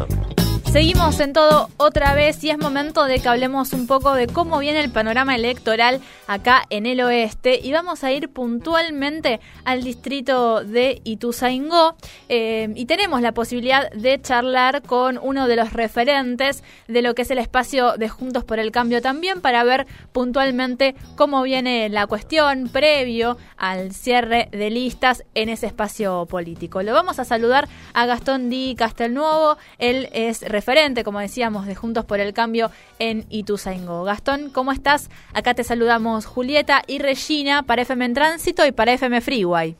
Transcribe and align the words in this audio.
up. 0.00 0.39
Seguimos 0.72 1.18
en 1.18 1.32
todo 1.32 1.68
otra 1.78 2.14
vez 2.14 2.44
y 2.44 2.50
es 2.50 2.56
momento 2.56 3.04
de 3.04 3.18
que 3.18 3.28
hablemos 3.28 3.72
un 3.72 3.88
poco 3.88 4.14
de 4.14 4.28
cómo 4.28 4.60
viene 4.60 4.78
el 4.78 4.92
panorama 4.92 5.34
electoral 5.34 6.00
acá 6.28 6.62
en 6.70 6.86
el 6.86 7.00
oeste 7.00 7.58
y 7.60 7.72
vamos 7.72 8.04
a 8.04 8.12
ir 8.12 8.28
puntualmente 8.28 9.40
al 9.64 9.82
distrito 9.82 10.62
de 10.62 11.00
Ituzaingó 11.02 11.96
eh, 12.28 12.72
y 12.76 12.86
tenemos 12.86 13.20
la 13.20 13.32
posibilidad 13.32 13.90
de 13.90 14.22
charlar 14.22 14.82
con 14.82 15.18
uno 15.20 15.48
de 15.48 15.56
los 15.56 15.72
referentes 15.72 16.62
de 16.86 17.02
lo 17.02 17.16
que 17.16 17.22
es 17.22 17.32
el 17.32 17.38
espacio 17.38 17.96
de 17.96 18.08
Juntos 18.08 18.44
por 18.44 18.60
el 18.60 18.70
Cambio 18.70 19.02
también 19.02 19.40
para 19.40 19.64
ver 19.64 19.88
puntualmente 20.12 20.94
cómo 21.16 21.42
viene 21.42 21.88
la 21.88 22.06
cuestión 22.06 22.68
previo 22.68 23.38
al 23.56 23.92
cierre 23.92 24.48
de 24.52 24.70
listas 24.70 25.24
en 25.34 25.48
ese 25.48 25.66
espacio 25.66 26.26
político. 26.26 26.80
Lo 26.82 26.92
vamos 26.92 27.18
a 27.18 27.24
saludar 27.24 27.68
a 27.92 28.06
Gastón 28.06 28.50
Di 28.50 28.76
Castelnuovo, 28.78 29.58
él 29.78 30.08
es 30.12 30.42
referente 30.42 30.59
referente, 30.60 31.04
como 31.04 31.20
decíamos, 31.20 31.64
de 31.64 31.74
Juntos 31.74 32.04
por 32.04 32.20
el 32.20 32.34
Cambio 32.34 32.68
en 32.98 33.24
Ituzaingó. 33.30 34.04
Gastón, 34.04 34.50
¿cómo 34.50 34.72
estás? 34.72 35.08
Acá 35.32 35.54
te 35.54 35.64
saludamos 35.64 36.26
Julieta 36.26 36.82
y 36.86 36.98
Regina 36.98 37.62
para 37.62 37.80
FM 37.80 38.04
en 38.04 38.12
Tránsito 38.12 38.66
y 38.66 38.72
para 38.72 38.92
FM 38.92 39.22
Freeway. 39.22 39.74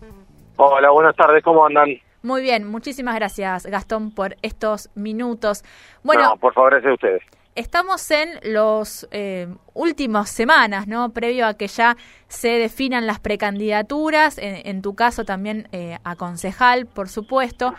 Hola, 0.56 0.91
buenas 0.91 1.15
tardes, 1.16 1.45
¿cómo 1.45 1.66
andan? 1.66 1.89
Muy 2.23 2.41
bien, 2.41 2.66
muchísimas 2.66 3.15
gracias 3.15 3.66
Gastón 3.66 4.11
por 4.11 4.37
estos 4.41 4.89
minutos. 4.95 5.65
Bueno, 6.03 6.30
no, 6.30 6.37
por 6.39 6.55
favor, 6.55 6.70
gracias 6.70 6.92
a 6.92 6.95
ustedes. 6.95 7.23
Estamos 7.57 8.09
en 8.13 8.39
los 8.45 9.09
eh, 9.11 9.49
últimas 9.75 10.31
semanas, 10.31 10.87
¿no? 10.87 11.11
Previo 11.11 11.47
a 11.47 11.55
que 11.55 11.67
ya 11.67 11.97
se 12.29 12.49
definan 12.49 13.09
las 13.09 13.19
precandidaturas, 13.19 14.37
en, 14.39 14.83
tu 14.83 14.95
caso 14.95 15.25
también 15.25 15.69
eh, 15.73 15.99
a 16.05 16.15
concejal, 16.15 16.87
por 16.87 17.09
supuesto. 17.09 17.75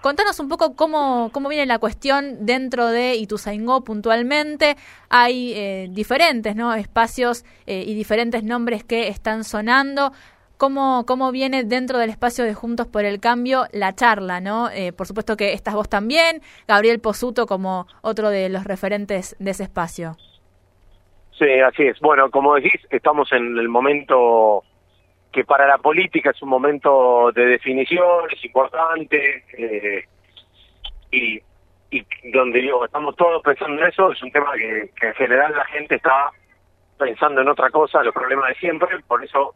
Contanos 0.00 0.38
un 0.38 0.48
poco 0.48 0.76
cómo, 0.76 1.30
cómo 1.32 1.48
viene 1.48 1.66
la 1.66 1.80
cuestión 1.80 2.46
dentro 2.46 2.86
de 2.86 3.16
Ituzaingó 3.16 3.82
puntualmente. 3.82 4.76
Hay 5.08 5.52
eh, 5.54 5.88
diferentes 5.90 6.54
¿no? 6.54 6.72
espacios 6.74 7.44
y 7.66 7.94
diferentes 7.94 8.44
nombres 8.44 8.84
que 8.84 9.08
están 9.08 9.42
sonando 9.42 10.12
cómo, 10.56 11.04
cómo 11.06 11.32
viene 11.32 11.64
dentro 11.64 11.98
del 11.98 12.10
espacio 12.10 12.44
de 12.44 12.54
Juntos 12.54 12.86
por 12.86 13.04
el 13.04 13.20
Cambio 13.20 13.64
la 13.72 13.94
charla, 13.94 14.40
¿no? 14.40 14.70
Eh, 14.70 14.92
por 14.92 15.06
supuesto 15.06 15.36
que 15.36 15.52
estás 15.52 15.74
vos 15.74 15.88
también, 15.88 16.40
Gabriel 16.66 17.00
Posuto 17.00 17.46
como 17.46 17.86
otro 18.02 18.30
de 18.30 18.48
los 18.48 18.64
referentes 18.64 19.36
de 19.38 19.50
ese 19.50 19.64
espacio. 19.64 20.16
Sí, 21.38 21.60
así 21.60 21.82
es. 21.82 22.00
Bueno, 22.00 22.30
como 22.30 22.54
decís, 22.54 22.80
estamos 22.90 23.30
en 23.32 23.58
el 23.58 23.68
momento 23.68 24.62
que 25.32 25.44
para 25.44 25.66
la 25.66 25.76
política 25.76 26.30
es 26.30 26.40
un 26.40 26.48
momento 26.48 27.30
de 27.34 27.44
definición, 27.44 28.24
es 28.32 28.42
importante, 28.42 29.44
eh, 29.52 30.04
y, 31.10 31.42
donde 32.32 32.60
digo, 32.60 32.84
estamos 32.84 33.14
todos 33.16 33.42
pensando 33.42 33.80
en 33.82 33.88
eso, 33.88 34.12
es 34.12 34.22
un 34.22 34.32
tema 34.32 34.52
que 34.54 34.90
en 35.02 35.14
general 35.14 35.54
la 35.54 35.64
gente 35.66 35.96
está 35.96 36.30
pensando 36.98 37.42
en 37.42 37.48
otra 37.48 37.70
cosa, 37.70 38.02
los 38.02 38.14
problemas 38.14 38.48
de 38.48 38.54
siempre, 38.54 38.88
por 39.06 39.22
eso 39.22 39.54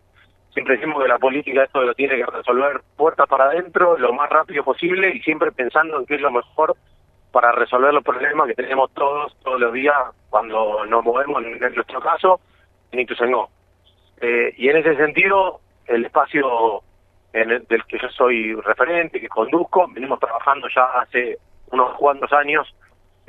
siempre 0.52 0.76
decimos 0.76 1.02
que 1.02 1.08
la 1.08 1.18
política 1.18 1.64
esto 1.64 1.82
lo 1.82 1.94
tiene 1.94 2.16
que 2.16 2.26
resolver 2.26 2.80
puertas 2.96 3.28
para 3.28 3.44
adentro 3.44 3.98
lo 3.98 4.12
más 4.12 4.28
rápido 4.30 4.64
posible 4.64 5.14
y 5.14 5.20
siempre 5.20 5.52
pensando 5.52 5.98
en 5.98 6.06
qué 6.06 6.16
es 6.16 6.20
lo 6.20 6.30
mejor 6.30 6.76
para 7.32 7.52
resolver 7.52 7.94
los 7.94 8.04
problemas 8.04 8.48
que 8.48 8.54
tenemos 8.54 8.92
todos, 8.92 9.36
todos 9.42 9.60
los 9.60 9.72
días 9.72 9.96
cuando 10.28 10.84
nos 10.86 11.04
movemos, 11.04 11.44
en, 11.44 11.58
nuestro 11.58 12.00
caso, 12.00 12.40
en 12.90 13.00
Ituzaingó. 13.00 13.48
Eh, 14.20 14.52
y 14.56 14.68
en 14.68 14.76
ese 14.78 14.96
sentido, 14.96 15.60
el 15.86 16.04
espacio 16.04 16.82
en 17.32 17.50
el, 17.50 17.66
del 17.66 17.84
que 17.84 17.98
yo 17.98 18.08
soy 18.08 18.54
referente, 18.54 19.20
que 19.20 19.28
conduzco, 19.28 19.86
venimos 19.92 20.18
trabajando 20.18 20.66
ya 20.74 20.84
hace 21.00 21.38
unos 21.70 21.96
cuantos 21.96 22.32
años 22.32 22.74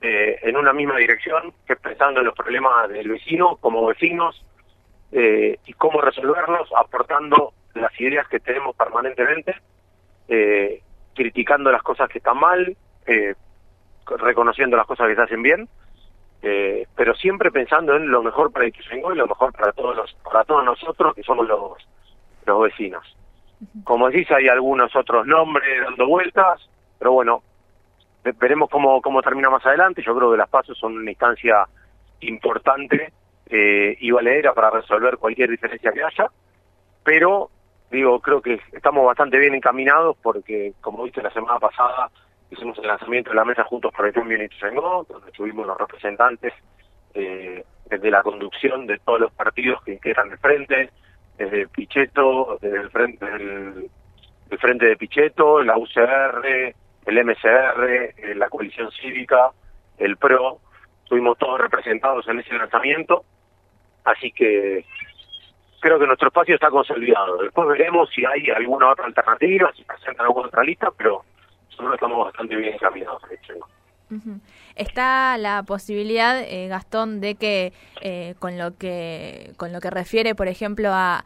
eh, 0.01 0.39
en 0.41 0.57
una 0.57 0.73
misma 0.73 0.97
dirección, 0.97 1.53
que 1.67 1.75
pensando 1.75 2.19
en 2.21 2.25
los 2.25 2.35
problemas 2.35 2.89
del 2.89 3.07
vecino 3.07 3.57
como 3.57 3.85
vecinos, 3.85 4.43
eh, 5.11 5.57
y 5.65 5.73
cómo 5.73 6.01
resolverlos, 6.01 6.69
aportando 6.77 7.53
las 7.73 7.99
ideas 7.99 8.27
que 8.27 8.39
tenemos 8.39 8.75
permanentemente, 8.75 9.55
eh, 10.27 10.81
criticando 11.13 11.71
las 11.71 11.83
cosas 11.83 12.09
que 12.09 12.19
están 12.19 12.39
mal, 12.39 12.75
eh, 13.05 13.35
reconociendo 14.05 14.77
las 14.77 14.87
cosas 14.87 15.07
que 15.07 15.15
se 15.15 15.21
hacen 15.21 15.41
bien, 15.41 15.67
eh, 16.41 16.87
pero 16.95 17.13
siempre 17.15 17.51
pensando 17.51 17.95
en 17.95 18.09
lo 18.09 18.23
mejor 18.23 18.51
para 18.51 18.65
Ituzaingó 18.65 19.13
y 19.13 19.17
lo 19.17 19.27
mejor 19.27 19.53
para 19.53 19.71
todos 19.73 19.95
los, 19.95 20.13
para 20.23 20.43
todos 20.43 20.65
nosotros 20.65 21.13
que 21.13 21.23
somos 21.23 21.47
los, 21.47 21.87
los 22.45 22.61
vecinos. 22.63 23.15
Como 23.83 24.09
decís, 24.09 24.31
hay 24.31 24.47
algunos 24.47 24.95
otros 24.95 25.27
nombres 25.27 25.83
dando 25.83 26.07
vueltas, 26.07 26.67
pero 26.97 27.11
bueno, 27.11 27.43
veremos 28.39 28.69
cómo, 28.69 29.01
cómo 29.01 29.21
termina 29.21 29.51
más 29.51 29.65
adelante. 29.65 30.01
Yo 30.01 30.15
creo 30.15 30.31
que 30.31 30.37
las 30.37 30.49
pasos 30.49 30.77
son 30.79 30.97
una 30.97 31.11
instancia 31.11 31.67
importante 32.21 33.13
eh, 33.51 33.97
y 33.99 34.11
valedera 34.11 34.53
para 34.53 34.69
resolver 34.69 35.17
cualquier 35.17 35.49
diferencia 35.49 35.91
que 35.91 36.01
haya, 36.01 36.27
pero 37.03 37.49
digo, 37.91 38.19
creo 38.21 38.41
que 38.41 38.61
estamos 38.71 39.05
bastante 39.05 39.37
bien 39.37 39.53
encaminados 39.53 40.15
porque, 40.23 40.73
como 40.79 41.03
viste 41.03 41.21
la 41.21 41.31
semana 41.31 41.59
pasada, 41.59 42.09
hicimos 42.49 42.77
el 42.79 42.87
lanzamiento 42.87 43.31
de 43.31 43.35
la 43.35 43.43
mesa 43.43 43.65
juntos 43.65 43.91
por 43.93 44.07
el 44.07 44.13
cambio 44.13 44.37
en 44.37 44.45
Ituzaingó, 44.45 45.05
donde 45.09 45.31
tuvimos 45.33 45.67
los 45.67 45.77
representantes 45.77 46.53
eh, 47.13 47.65
desde 47.89 48.09
la 48.09 48.23
conducción 48.23 48.87
de 48.87 48.97
todos 48.99 49.19
los 49.19 49.33
partidos 49.33 49.83
que 49.83 49.93
integran 49.93 50.31
el 50.31 50.37
frente, 50.37 50.89
desde 51.37 51.67
Pichetto, 51.67 52.57
desde 52.61 52.77
el 52.77 52.89
frente, 52.89 53.25
del, 53.25 53.89
el 54.49 54.57
frente 54.59 54.85
de 54.85 54.95
Pichetto, 54.95 55.61
la 55.61 55.77
UCR, 55.77 56.73
el 57.05 57.25
MCR, 57.25 57.83
eh, 58.15 58.35
la 58.35 58.47
coalición 58.47 58.89
cívica, 58.91 59.51
el 59.97 60.15
PRO, 60.15 60.59
estuvimos 61.03 61.37
todos 61.37 61.59
representados 61.59 62.25
en 62.29 62.39
ese 62.39 62.53
lanzamiento 62.53 63.25
Así 64.03 64.31
que 64.31 64.85
creo 65.81 65.99
que 65.99 66.05
nuestro 66.05 66.29
espacio 66.29 66.55
está 66.55 66.69
consolidado. 66.69 67.37
Después 67.37 67.67
veremos 67.67 68.09
si 68.13 68.23
hay 68.25 68.49
alguna 68.51 68.91
otra 68.91 69.05
alternativa, 69.05 69.71
si 69.75 69.83
presentan 69.83 70.27
alguna 70.27 70.47
otra 70.47 70.63
lista, 70.63 70.89
pero 70.97 71.23
nosotros 71.69 71.93
estamos 71.95 72.25
bastante 72.25 72.55
bien 72.55 72.73
encaminados. 72.73 73.21
Está 74.75 75.37
la 75.37 75.63
posibilidad, 75.63 76.41
eh, 76.41 76.67
Gastón, 76.67 77.21
de 77.21 77.35
que 77.35 77.73
eh, 78.01 78.35
con 78.39 78.57
lo 78.57 78.77
que 78.77 79.53
con 79.57 79.71
lo 79.71 79.79
que 79.79 79.89
refiere, 79.89 80.35
por 80.35 80.47
ejemplo, 80.47 80.89
a, 80.91 81.23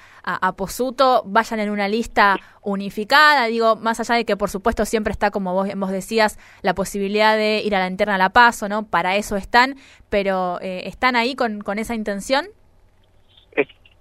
Posuto, 0.55 1.23
vayan 1.25 1.59
en 1.59 1.69
una 1.69 1.87
lista 1.87 2.37
unificada. 2.61 3.45
Digo, 3.47 3.75
más 3.75 3.99
allá 3.99 4.15
de 4.15 4.25
que, 4.25 4.37
por 4.37 4.49
supuesto, 4.49 4.85
siempre 4.85 5.11
está, 5.11 5.31
como 5.31 5.53
vos, 5.53 5.67
vos 5.75 5.91
decías, 5.91 6.37
la 6.61 6.73
posibilidad 6.75 7.35
de 7.35 7.61
ir 7.63 7.75
a 7.75 7.79
la 7.79 7.87
interna 7.87 8.15
a 8.15 8.19
la 8.19 8.29
paso, 8.29 8.69
¿no? 8.69 8.85
Para 8.87 9.15
eso 9.15 9.35
están, 9.35 9.75
pero 10.09 10.59
eh, 10.61 10.83
¿están 10.85 11.15
ahí 11.15 11.35
con 11.35 11.79
esa 11.79 11.95
intención? 11.95 12.45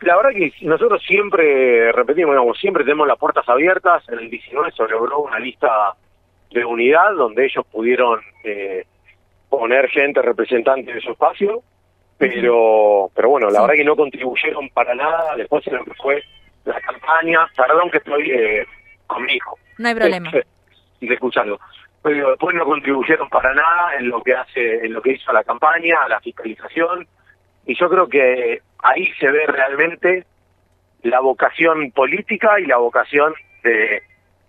La 0.04 0.16
verdad 0.16 0.30
que 0.30 0.52
nosotros 0.62 1.02
siempre, 1.02 1.90
repetimos, 1.92 2.34
digamos, 2.34 2.58
siempre 2.58 2.84
tenemos 2.84 3.08
las 3.08 3.18
puertas 3.18 3.48
abiertas. 3.48 4.06
En 4.08 4.18
el 4.18 4.30
19 4.30 4.72
se 4.72 4.88
logró 4.88 5.20
una 5.20 5.38
lista 5.38 5.94
de 6.50 6.64
unidad 6.64 7.14
donde 7.14 7.46
ellos 7.46 7.64
pudieron 7.70 8.20
eh, 8.44 8.84
poner 9.48 9.88
gente 9.88 10.20
representante 10.22 10.92
de 10.92 11.00
su 11.00 11.12
espacio, 11.12 11.62
pero 12.18 13.10
pero 13.14 13.30
bueno, 13.30 13.50
la 13.50 13.62
verdad 13.62 13.74
que 13.74 13.84
no 13.84 13.96
contribuyeron 13.96 14.68
para 14.70 14.94
nada 14.94 15.36
después 15.36 15.66
en 15.66 15.76
lo 15.76 15.84
que 15.84 15.94
fue 15.94 16.22
la 16.64 16.80
campaña. 16.80 17.46
Perdón 17.56 17.90
que 17.90 17.98
estoy 17.98 18.30
eh, 18.30 18.66
con 19.06 19.24
mi 19.24 19.34
hijo. 19.34 19.58
No 19.78 19.88
hay 19.88 19.94
problema. 19.94 20.30
Y 21.00 21.12
escuchando. 21.12 21.58
Pero 22.02 22.30
después 22.30 22.54
no 22.54 22.64
contribuyeron 22.64 23.28
para 23.30 23.54
nada 23.54 23.96
en 23.98 24.08
lo 24.08 24.22
que 24.22 24.34
hace, 24.34 24.84
en 24.84 24.92
lo 24.92 25.00
que 25.00 25.12
hizo 25.12 25.32
la 25.32 25.42
campaña, 25.42 26.06
la 26.08 26.20
fiscalización. 26.20 27.06
Y 27.66 27.74
yo 27.74 27.88
creo 27.88 28.08
que 28.08 28.60
ahí 28.82 29.12
se 29.18 29.30
ve 29.30 29.46
realmente 29.46 30.26
la 31.02 31.20
vocación 31.20 31.90
política 31.92 32.60
y 32.60 32.66
la 32.66 32.78
vocación 32.78 33.34
de, 33.62 34.02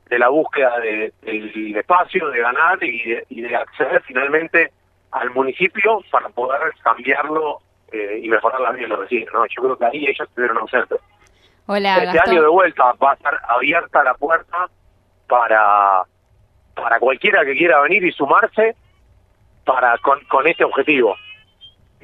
de 0.09 0.19
la 0.19 0.29
búsqueda 0.29 0.79
de, 0.79 1.13
del 1.21 1.75
espacio, 1.75 2.29
de 2.29 2.39
ganar 2.39 2.83
y 2.83 3.41
de, 3.41 3.55
acceder 3.55 4.01
finalmente 4.03 4.71
al 5.11 5.31
municipio 5.31 6.01
para 6.11 6.29
poder 6.29 6.73
cambiarlo 6.83 7.59
eh, 7.91 8.19
y 8.21 8.29
mejorar 8.29 8.61
la 8.61 8.71
vida 8.71 8.83
de 8.83 8.89
los 8.89 8.99
vecinos. 9.01 9.33
¿no? 9.33 9.45
Yo 9.47 9.61
creo 9.61 9.77
que 9.77 9.85
ahí 9.85 10.05
ellos 10.05 10.27
estuvieron 10.27 10.57
ausentes. 10.57 10.99
Hola, 11.67 12.03
este 12.03 12.29
año 12.29 12.41
de 12.41 12.47
vuelta 12.47 12.93
va 13.03 13.11
a 13.11 13.13
estar 13.15 13.39
abierta 13.49 14.03
la 14.03 14.13
puerta 14.13 14.69
para, 15.27 16.03
para 16.75 16.99
cualquiera 16.99 17.43
que 17.43 17.55
quiera 17.55 17.81
venir 17.81 18.03
y 18.03 18.11
sumarse 18.11 18.75
para 19.65 19.97
con, 19.99 20.23
con 20.25 20.45
este 20.45 20.63
objetivo. 20.63 21.15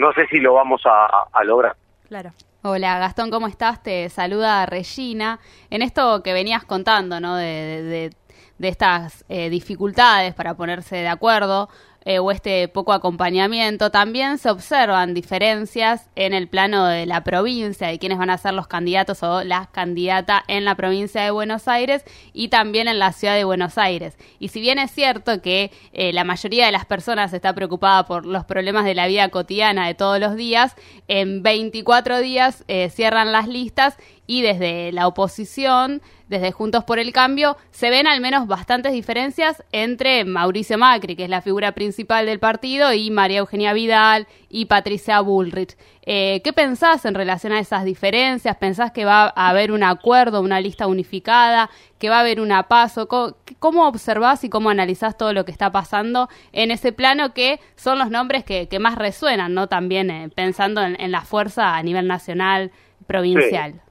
No 0.01 0.11
sé 0.13 0.25
si 0.31 0.39
lo 0.39 0.55
vamos 0.55 0.81
a, 0.85 1.43
lograr. 1.43 1.75
Claro. 2.07 2.31
Hola 2.63 2.97
Gastón, 2.97 3.29
¿cómo 3.29 3.45
estás? 3.45 3.83
Te 3.83 4.09
saluda 4.09 4.65
Regina. 4.65 5.39
En 5.69 5.83
esto 5.83 6.23
que 6.23 6.33
venías 6.33 6.63
contando, 6.63 7.19
¿no? 7.19 7.35
De, 7.35 8.09
de, 8.57 8.67
estas 8.67 9.23
eh, 9.29 9.51
dificultades 9.51 10.33
para 10.33 10.55
ponerse 10.55 10.95
de 10.95 11.07
acuerdo, 11.07 11.69
eh, 12.03 12.19
o 12.19 12.31
este 12.31 12.67
poco 12.67 12.93
acompañamiento, 12.93 13.91
también 13.91 14.37
se 14.37 14.49
observan 14.49 15.13
diferencias 15.13 16.09
en 16.15 16.33
el 16.33 16.47
plano 16.47 16.87
de 16.87 17.05
la 17.05 17.23
provincia, 17.23 17.87
de 17.87 17.99
quiénes 17.99 18.17
van 18.17 18.29
a 18.31 18.37
ser 18.37 18.53
los 18.53 18.67
candidatos 18.67 19.21
o 19.21 19.43
las 19.43 19.67
candidatas 19.67 20.41
en 20.47 20.65
la 20.65 20.75
provincia 20.75 21.21
de 21.23 21.29
Buenos 21.29 21.67
Aires 21.67 22.03
y 22.33 22.47
también 22.47 22.87
en 22.87 22.97
la 22.97 23.11
ciudad 23.13 23.35
de 23.35 23.43
Buenos 23.43 23.77
Aires. 23.77 24.17
Y 24.39 24.47
si 24.47 24.61
bien 24.61 24.79
es 24.79 24.91
cierto 24.91 25.41
que 25.41 25.71
eh, 25.93 26.11
la 26.11 26.23
mayoría 26.23 26.65
de 26.65 26.71
las 26.71 26.85
personas 26.85 27.33
está 27.33 27.53
preocupada 27.53 28.05
por 28.05 28.25
los 28.25 28.45
problemas 28.45 28.85
de 28.85 28.95
la 28.95 29.07
vida 29.07 29.29
cotidiana 29.29 29.85
de 29.85 29.93
todos 29.93 30.19
los 30.19 30.35
días, 30.35 30.75
en 31.07 31.43
24 31.43 32.19
días 32.19 32.63
eh, 32.67 32.89
cierran 32.89 33.31
las 33.31 33.47
listas 33.47 33.97
y 34.31 34.41
desde 34.43 34.93
la 34.93 35.07
oposición, 35.07 36.01
desde 36.29 36.53
Juntos 36.53 36.85
por 36.85 36.99
el 36.99 37.11
Cambio, 37.11 37.57
se 37.71 37.89
ven 37.89 38.07
al 38.07 38.21
menos 38.21 38.47
bastantes 38.47 38.93
diferencias 38.93 39.61
entre 39.73 40.23
Mauricio 40.23 40.77
Macri, 40.77 41.17
que 41.17 41.25
es 41.25 41.29
la 41.29 41.41
figura 41.41 41.73
principal 41.73 42.25
del 42.25 42.39
partido, 42.39 42.93
y 42.93 43.11
María 43.11 43.39
Eugenia 43.39 43.73
Vidal 43.73 44.27
y 44.47 44.67
Patricia 44.67 45.19
Bullrich. 45.19 45.75
Eh, 46.03 46.39
¿Qué 46.45 46.53
pensás 46.53 47.03
en 47.03 47.13
relación 47.13 47.51
a 47.51 47.59
esas 47.59 47.83
diferencias? 47.83 48.55
¿Pensás 48.55 48.93
que 48.93 49.03
va 49.03 49.33
a 49.35 49.49
haber 49.49 49.73
un 49.73 49.83
acuerdo, 49.83 50.39
una 50.39 50.61
lista 50.61 50.87
unificada, 50.87 51.69
que 51.99 52.07
va 52.07 52.15
a 52.15 52.21
haber 52.21 52.39
una 52.39 52.69
paso? 52.69 53.09
¿Cómo, 53.09 53.85
observás 53.85 54.45
y 54.45 54.49
cómo 54.49 54.69
analizás 54.69 55.17
todo 55.17 55.33
lo 55.33 55.43
que 55.43 55.51
está 55.51 55.73
pasando 55.73 56.29
en 56.53 56.71
ese 56.71 56.93
plano 56.93 57.33
que 57.33 57.59
son 57.75 57.99
los 57.99 58.09
nombres 58.09 58.45
que, 58.45 58.69
más 58.79 58.95
resuenan, 58.95 59.53
¿no? 59.53 59.67
También 59.67 60.09
eh, 60.09 60.29
pensando 60.33 60.81
en, 60.81 61.11
la 61.11 61.19
fuerza 61.19 61.75
a 61.75 61.83
nivel 61.83 62.07
nacional, 62.07 62.71
provincial. 63.07 63.73
Sí, 63.73 63.90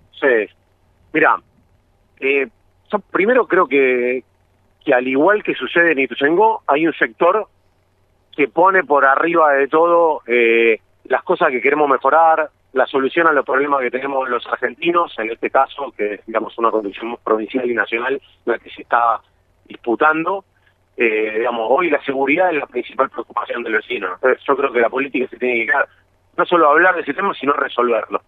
mira, 1.13 1.37
eh, 2.21 2.49
primero 3.11 3.47
creo 3.47 3.67
que, 3.67 4.25
que 4.85 4.95
al 4.95 5.07
igual 5.07 5.43
que 5.43 5.55
sucede 5.55 5.93
en 5.93 6.01
Ituzaingó, 6.01 6.63
hay 6.67 6.87
un 6.87 6.95
sector 6.95 7.47
que 8.37 8.49
pone 8.49 8.85
por 8.85 9.05
arriba 9.05 9.53
de 9.53 9.69
todo 9.69 10.23
eh, 10.27 10.81
las 11.05 11.23
cosas 11.23 11.51
que 11.51 11.61
queremos 11.61 11.89
mejorar, 11.89 12.51
la 12.73 12.87
solución 12.87 13.27
a 13.27 13.33
los 13.33 13.45
problemas 13.45 13.81
que 13.81 13.91
tenemos 13.91 14.29
los 14.29 14.47
argentinos, 14.47 15.13
en 15.19 15.31
este 15.31 15.51
caso, 15.51 15.93
que 15.97 16.21
digamos, 16.27 16.57
una 16.59 16.71
condición 16.71 17.17
provincial 17.25 17.69
y 17.69 17.75
nacional, 17.75 18.21
la 18.45 18.59
que 18.59 18.71
se 18.71 18.83
está 18.83 19.21
disputando. 19.67 20.45
Eh, 20.97 21.39
digamos, 21.39 21.67
hoy 21.69 21.91
la 21.91 22.03
seguridad 22.05 22.51
es 22.51 22.59
la 22.59 22.67
principal 22.67 23.11
preocupación 23.11 23.63
del 23.63 23.75
vecino. 23.75 24.15
Entonces 24.15 24.43
yo 24.47 24.57
creo 24.57 24.73
que 24.73 24.81
la 24.81 24.91
política 24.91 25.27
se 25.29 25.37
tiene 25.37 25.61
que 25.61 25.67
quedar 25.67 25.89
no 26.37 26.47
solo 26.47 26.69
hablar 26.69 26.95
de 26.95 27.03
ese 27.03 27.15
tema, 27.15 27.35
sino 27.35 27.53
resolverlo. 27.55 28.23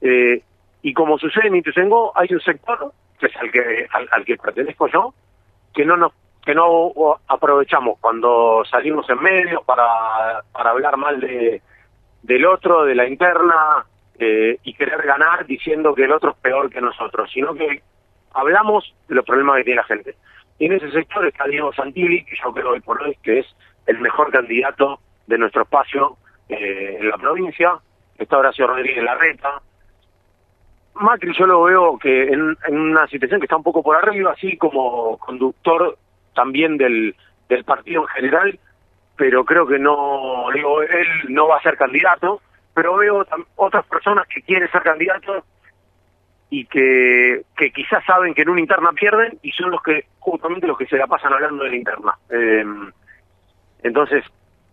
Eh, 0.00 0.42
y 0.84 0.92
como 0.92 1.18
sucede 1.18 1.48
en 1.48 1.56
Ituzaingó, 1.56 2.12
hay 2.14 2.28
un 2.30 2.40
sector, 2.40 2.92
que 3.18 3.26
es 3.26 3.36
al 3.36 3.50
que, 3.50 3.88
al, 3.90 4.24
que 4.26 4.36
pertenezco 4.36 4.86
yo, 4.88 5.14
que 5.72 5.84
no 5.84 5.96
nos 5.96 6.12
que 6.44 6.54
no 6.54 6.92
aprovechamos 7.26 7.98
cuando 8.00 8.62
salimos 8.70 9.08
en 9.08 9.18
medio 9.22 9.62
para, 9.62 10.42
para 10.52 10.70
hablar 10.70 10.98
mal 10.98 11.18
de 11.18 11.62
del 12.22 12.44
otro, 12.44 12.84
de 12.84 12.94
la 12.94 13.08
interna, 13.08 13.86
eh, 14.18 14.58
y 14.62 14.74
querer 14.74 15.00
ganar 15.02 15.46
diciendo 15.46 15.94
que 15.94 16.04
el 16.04 16.12
otro 16.12 16.32
es 16.32 16.36
peor 16.36 16.68
que 16.68 16.82
nosotros, 16.82 17.30
sino 17.32 17.54
que 17.54 17.82
hablamos 18.34 18.94
de 19.08 19.14
los 19.14 19.24
problemas 19.24 19.56
que 19.56 19.64
tiene 19.64 19.80
la 19.80 19.84
gente. 19.84 20.16
Y 20.58 20.66
en 20.66 20.74
ese 20.74 20.90
sector 20.90 21.26
está 21.26 21.46
Diego 21.46 21.72
Santilli, 21.72 22.26
que 22.26 22.36
yo 22.44 22.52
creo 22.52 22.72
hoy 22.72 22.80
por 22.80 23.02
hoy 23.02 23.16
que 23.22 23.38
es 23.38 23.46
el 23.86 23.98
mejor 24.00 24.30
candidato 24.30 25.00
de 25.26 25.38
nuestro 25.38 25.62
espacio 25.62 26.18
eh, 26.50 26.98
en 27.00 27.08
la 27.08 27.16
provincia, 27.16 27.72
está 28.18 28.36
Horacio 28.36 28.66
Rodríguez 28.66 29.02
Larreta, 29.02 29.62
Macri 30.94 31.32
yo 31.36 31.46
lo 31.46 31.62
veo 31.64 31.98
que 31.98 32.28
en, 32.28 32.56
una 32.68 33.06
situación 33.08 33.40
que 33.40 33.46
está 33.46 33.56
un 33.56 33.62
poco 33.62 33.82
por 33.82 33.96
arriba, 33.96 34.32
así 34.32 34.56
como 34.56 35.18
conductor 35.18 35.98
también 36.34 36.76
del, 36.76 37.14
del 37.48 37.64
partido 37.64 38.02
en 38.02 38.08
general, 38.08 38.58
pero 39.16 39.44
creo 39.44 39.66
que 39.66 39.78
no, 39.78 40.46
digo, 40.52 40.82
él 40.82 41.06
no 41.28 41.48
va 41.48 41.58
a 41.58 41.62
ser 41.62 41.76
candidato, 41.76 42.40
pero 42.74 42.96
veo 42.96 43.24
otras 43.56 43.86
personas 43.86 44.26
que 44.28 44.42
quieren 44.42 44.70
ser 44.70 44.82
candidatos 44.82 45.44
y 46.50 46.66
que, 46.66 47.42
que 47.56 47.70
quizás 47.70 48.04
saben 48.04 48.34
que 48.34 48.42
en 48.42 48.50
una 48.50 48.60
interna 48.60 48.92
pierden 48.92 49.38
y 49.42 49.50
son 49.52 49.70
los 49.70 49.82
que, 49.82 50.06
justamente 50.18 50.66
los 50.66 50.78
que 50.78 50.86
se 50.86 50.96
la 50.96 51.06
pasan 51.06 51.32
hablando 51.32 51.64
de 51.64 51.70
la 51.70 51.76
interna. 51.76 52.18
Eh, 52.30 52.64
entonces, 53.82 54.24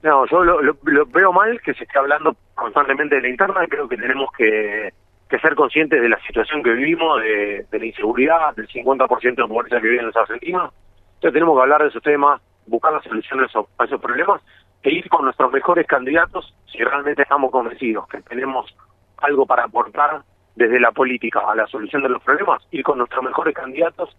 no, 0.04 0.26
yo 0.26 0.44
lo, 0.44 0.62
lo, 0.62 1.06
veo 1.08 1.32
mal 1.32 1.60
que 1.62 1.74
se 1.74 1.84
esté 1.84 2.00
hablando 2.00 2.36
constantemente 2.56 3.16
de 3.16 3.22
la 3.22 3.30
interna 3.30 3.64
y 3.64 3.68
creo 3.68 3.88
que 3.88 3.98
tenemos 3.98 4.32
que 4.34 4.92
que 5.32 5.40
ser 5.40 5.56
conscientes 5.56 6.02
de 6.02 6.10
la 6.10 6.20
situación 6.28 6.62
que 6.62 6.72
vivimos, 6.72 7.22
de, 7.22 7.66
la 7.72 7.86
inseguridad, 7.86 8.54
del 8.56 8.68
50% 8.68 9.36
de 9.36 9.48
pobreza 9.48 9.80
que 9.80 9.88
viven 9.88 10.08
los 10.08 10.16
argentinos. 10.16 10.74
Entonces 11.16 11.34
tenemos 11.34 11.56
que 11.58 11.62
hablar 11.62 11.82
de 11.82 11.88
esos 11.88 12.04
temas, 12.04 12.42
buscar 12.68 12.92
las 12.92 13.04
soluciones 13.06 13.50
a 13.56 13.86
esos 13.86 14.02
problemas 14.02 14.42
e 14.84 14.92
ir 14.92 15.08
con 15.10 15.24
nuestros 15.24 15.52
mejores 15.52 15.88
candidatos 15.88 16.54
si 16.70 16.80
realmente 16.84 17.22
estamos 17.22 17.50
convencidos 17.50 18.08
que 18.10 18.22
tenemos 18.24 18.76
algo 19.18 19.46
para 19.46 19.64
aportar 19.64 20.22
desde 20.56 20.80
la 20.80 20.92
política 20.92 21.40
a 21.48 21.56
la 21.56 21.66
solución 21.68 22.04
de 22.04 22.10
los 22.10 22.22
problemas, 22.22 22.62
ir 22.72 22.84
con 22.84 22.98
nuestros 22.98 23.24
mejores 23.24 23.56
candidatos 23.56 24.16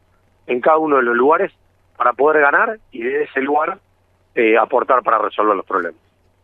en 0.47 0.61
cada 0.61 0.79
uno 0.79 0.97
de 0.97 1.03
los 1.03 1.15
lugares 1.15 1.53
para 1.97 2.15
poder 2.15 2.41
ganar 2.41 2.79
y 2.91 3.03
de 3.03 3.25
ese 3.25 3.43
lugar 3.43 3.79
eh, 4.35 4.57
aportar 4.57 5.03
para 5.03 5.19
resolver 5.19 5.57
los 5.57 5.67
problemas. 5.67 6.01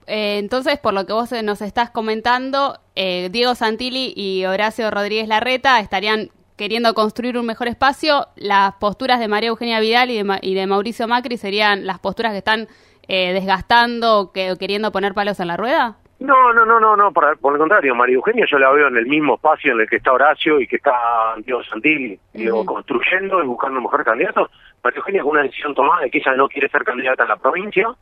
Eh, 0.09 0.39
entonces, 0.39 0.79
por 0.79 0.95
lo 0.95 1.05
que 1.05 1.13
vos 1.13 1.31
nos 1.45 1.61
estás 1.61 1.91
comentando, 1.91 2.79
eh, 2.97 3.29
Diego 3.31 3.55
Santilli 3.55 4.15
y 4.17 4.47
Horacio 4.47 4.91
Rodríguez 4.91 5.29
Larreta 5.29 5.81
estarían 5.81 6.31
queriendo 6.57 6.95
construir 6.95 7.37
un 7.37 7.45
mejor 7.45 7.69
espacio. 7.69 8.27
Las 8.37 8.73
posturas 8.77 9.21
de 9.21 9.29
María 9.29 9.51
Eugenia 9.51 9.81
Vidal 9.81 10.11
y 10.11 10.55
de, 10.55 10.67
Mauricio 10.67 11.07
Macri 11.07 11.37
serían 11.37 11.87
las 11.87 11.99
posturas 11.99 12.33
que 12.33 12.39
están 12.39 12.69
eh, 13.07 13.35
desgastando 13.35 14.19
o 14.19 14.33
que, 14.33 14.55
queriendo 14.59 14.91
poner 14.93 15.13
palos 15.13 15.41
en 15.41 15.49
la 15.49 15.59
rueda. 15.59 15.97
No, 16.21 16.55
no, 16.55 16.65
no, 16.65 16.81
no, 16.81 16.97
no, 16.97 17.13
por, 17.13 17.29
el 17.31 17.39
contrario, 17.39 17.95
María 17.95 18.17
Eugenia 18.17 18.47
yo 18.51 18.59
la 18.59 18.71
veo 18.71 18.89
en 18.89 18.97
el 18.97 19.07
mismo 19.07 19.35
espacio 19.35 19.73
en 19.73 19.81
el 19.81 19.89
que 19.89 19.97
está 19.97 20.13
Horacio 20.13 20.59
y 20.59 20.67
que 20.67 20.77
está 20.77 21.37
Diego 21.45 21.63
Santilli, 21.63 22.19
digo, 22.33 22.65
construyendo 22.65 23.41
y 23.45 23.47
buscando 23.47 23.77
un 23.77 23.85
mejor 23.85 24.05
candidato. 24.05 24.51
María 24.83 24.99
Eugenia 24.99 25.23
con 25.23 25.33
una 25.33 25.43
decisión 25.43 25.75
tomada 25.75 26.03
de 26.03 26.11
que 26.11 26.19
ella 26.19 26.33
no 26.35 26.49
quiere 26.49 26.69
ser 26.71 26.83
candidata 26.83 27.23
en 27.23 27.29
la 27.29 27.37
provincia, 27.37 27.95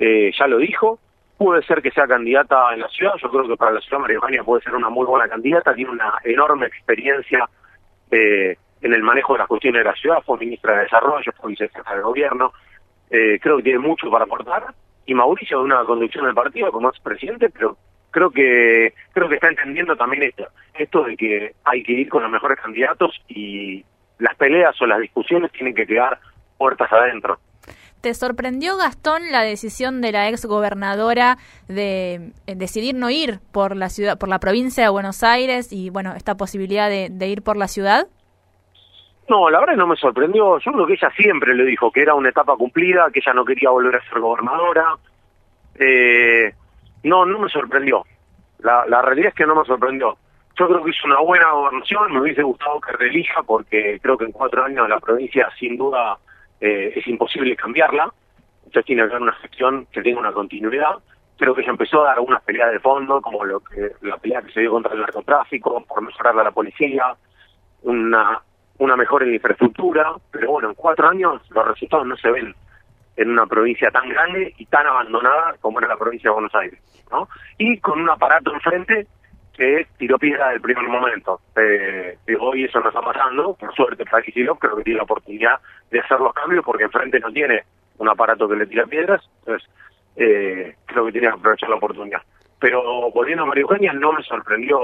ya 0.00 0.46
lo 0.48 0.58
dijo, 0.58 0.98
puede 1.42 1.62
ser 1.64 1.82
que 1.82 1.90
sea 1.90 2.06
candidata 2.06 2.72
en 2.72 2.80
la 2.80 2.88
ciudad, 2.88 3.14
yo 3.20 3.28
creo 3.28 3.48
que 3.48 3.56
para 3.56 3.72
la 3.72 3.80
ciudad 3.80 3.98
María 3.98 4.44
puede 4.44 4.62
ser 4.62 4.74
una 4.74 4.88
muy 4.88 5.04
buena 5.04 5.28
candidata, 5.28 5.74
tiene 5.74 5.90
una 5.90 6.14
enorme 6.24 6.66
experiencia 6.66 7.48
eh, 8.10 8.56
en 8.80 8.94
el 8.94 9.02
manejo 9.02 9.32
de 9.32 9.40
las 9.40 9.48
cuestiones 9.48 9.80
de 9.80 9.90
la 9.90 9.96
ciudad, 9.96 10.22
fue 10.24 10.38
ministra 10.38 10.76
de 10.76 10.82
Desarrollo, 10.82 11.32
fue 11.40 11.50
vicejefa 11.50 11.94
del 11.94 12.02
gobierno, 12.02 12.52
eh, 13.10 13.40
creo 13.40 13.56
que 13.56 13.64
tiene 13.64 13.80
mucho 13.80 14.08
para 14.08 14.24
aportar, 14.24 14.66
y 15.04 15.14
Mauricio 15.14 15.58
de 15.58 15.64
una 15.64 15.84
conducción 15.84 16.24
del 16.26 16.34
partido 16.34 16.70
como 16.70 16.88
ex 16.88 17.00
presidente, 17.00 17.50
pero 17.50 17.76
creo 18.12 18.30
que 18.30 18.94
creo 19.12 19.28
que 19.28 19.34
está 19.34 19.48
entendiendo 19.48 19.96
también 19.96 20.22
esto, 20.22 20.46
esto 20.74 21.02
de 21.02 21.16
que 21.16 21.54
hay 21.64 21.82
que 21.82 21.92
ir 21.92 22.08
con 22.08 22.22
los 22.22 22.30
mejores 22.30 22.60
candidatos 22.60 23.20
y 23.26 23.84
las 24.18 24.36
peleas 24.36 24.80
o 24.80 24.86
las 24.86 25.00
discusiones 25.00 25.50
tienen 25.50 25.74
que 25.74 25.86
quedar 25.86 26.20
puertas 26.56 26.92
adentro. 26.92 27.40
¿Te 28.02 28.14
sorprendió, 28.14 28.76
Gastón, 28.76 29.30
la 29.30 29.42
decisión 29.42 30.00
de 30.00 30.10
la 30.10 30.28
ex 30.28 30.44
gobernadora 30.44 31.38
de 31.68 32.32
eh, 32.48 32.56
decidir 32.56 32.96
no 32.96 33.10
ir 33.10 33.38
por 33.52 33.76
la 33.76 33.90
ciudad, 33.90 34.18
por 34.18 34.28
la 34.28 34.40
provincia 34.40 34.82
de 34.82 34.90
Buenos 34.90 35.22
Aires 35.22 35.72
y 35.72 35.88
bueno, 35.88 36.12
esta 36.16 36.34
posibilidad 36.34 36.90
de, 36.90 37.28
ir 37.28 37.42
por 37.42 37.56
la 37.56 37.68
ciudad? 37.68 38.08
No, 39.28 39.48
la 39.50 39.60
verdad 39.60 39.76
no 39.76 39.86
me 39.86 39.94
sorprendió. 39.94 40.58
Yo 40.58 40.72
creo 40.72 40.84
que 40.84 40.94
ella 40.94 41.12
siempre 41.16 41.54
le 41.54 41.64
dijo 41.64 41.92
que 41.92 42.02
era 42.02 42.16
una 42.16 42.30
etapa 42.30 42.56
cumplida, 42.56 43.08
que 43.12 43.20
ella 43.20 43.34
no 43.34 43.44
quería 43.44 43.70
volver 43.70 43.94
a 43.94 44.08
ser 44.08 44.18
gobernadora. 44.18 44.84
Eh, 45.76 46.52
no, 47.04 47.24
no 47.24 47.38
me 47.38 47.48
sorprendió. 47.50 48.04
La, 48.58 48.84
la 48.86 49.00
realidad 49.00 49.28
es 49.28 49.34
que 49.34 49.46
no 49.46 49.54
me 49.54 49.64
sorprendió. 49.64 50.16
Yo 50.58 50.66
creo 50.66 50.82
que 50.82 50.90
hizo 50.90 51.06
una 51.06 51.20
buena 51.20 51.52
gobernación, 51.52 52.12
me 52.12 52.20
hubiese 52.20 52.42
gustado 52.42 52.80
que 52.80 52.96
reelija 52.96 53.44
porque 53.44 54.00
creo 54.02 54.18
que 54.18 54.24
en 54.24 54.32
cuatro 54.32 54.64
años 54.64 54.88
la 54.88 54.98
provincia 54.98 55.48
sin 55.56 55.76
duda 55.76 56.18
eh, 56.62 56.92
es 56.94 57.06
imposible 57.08 57.56
cambiarla, 57.56 58.12
entonces 58.58 58.84
tiene 58.86 59.02
que 59.02 59.08
haber 59.08 59.22
una 59.22 59.32
gestión 59.32 59.86
que 59.90 60.00
tenga 60.00 60.20
una 60.20 60.32
continuidad. 60.32 60.94
Creo 61.36 61.56
que 61.56 61.64
ya 61.64 61.70
empezó 61.70 62.02
a 62.02 62.04
dar 62.04 62.14
algunas 62.18 62.40
peleas 62.44 62.70
de 62.70 62.78
fondo, 62.78 63.20
como 63.20 63.44
lo 63.44 63.58
que 63.58 63.90
la 64.02 64.16
pelea 64.16 64.42
que 64.42 64.52
se 64.52 64.60
dio 64.60 64.70
contra 64.70 64.92
el 64.92 65.00
narcotráfico, 65.00 65.84
por 65.84 66.02
mejorar 66.02 66.36
la 66.36 66.52
policía, 66.52 67.16
una, 67.82 68.40
una 68.78 68.96
mejora 68.96 69.24
en 69.24 69.30
la 69.30 69.36
infraestructura, 69.36 70.12
pero 70.30 70.52
bueno, 70.52 70.68
en 70.68 70.74
cuatro 70.76 71.08
años 71.08 71.42
los 71.50 71.66
resultados 71.66 72.06
no 72.06 72.16
se 72.16 72.30
ven 72.30 72.54
en 73.16 73.30
una 73.30 73.46
provincia 73.46 73.90
tan 73.90 74.08
grande 74.08 74.54
y 74.56 74.66
tan 74.66 74.86
abandonada 74.86 75.56
como 75.60 75.80
era 75.80 75.88
la 75.88 75.96
provincia 75.96 76.30
de 76.30 76.34
Buenos 76.34 76.54
Aires, 76.54 76.80
¿no? 77.10 77.28
Y 77.58 77.78
con 77.78 78.00
un 78.00 78.08
aparato 78.08 78.54
enfrente 78.54 79.08
que 79.56 79.86
tiró 79.98 80.18
piedra 80.18 80.50
del 80.50 80.60
primer 80.60 80.88
momento. 80.88 81.40
Eh, 81.56 82.16
hoy 82.40 82.64
eso 82.64 82.80
no 82.80 82.88
está 82.88 83.00
pasando, 83.00 83.54
por 83.54 83.74
suerte 83.74 84.04
para 84.04 84.22
Kicillof 84.22 84.58
creo 84.58 84.76
que 84.76 84.84
tiene 84.84 84.98
la 84.98 85.04
oportunidad 85.04 85.60
de 85.90 86.00
hacer 86.00 86.18
los 86.20 86.32
cambios 86.32 86.64
porque 86.64 86.84
enfrente 86.84 87.20
no 87.20 87.30
tiene 87.30 87.62
un 87.98 88.08
aparato 88.08 88.48
que 88.48 88.56
le 88.56 88.66
tira 88.66 88.86
piedras, 88.86 89.22
entonces 89.40 89.68
eh, 90.16 90.76
creo 90.86 91.06
que 91.06 91.12
tiene 91.12 91.28
que 91.28 91.34
aprovechar 91.34 91.68
la 91.68 91.76
oportunidad. 91.76 92.22
Pero 92.58 93.10
volviendo 93.10 93.42
a 93.42 93.46
María 93.46 93.62
Eugenia 93.62 93.92
no 93.92 94.12
me 94.12 94.22
sorprendió, 94.22 94.78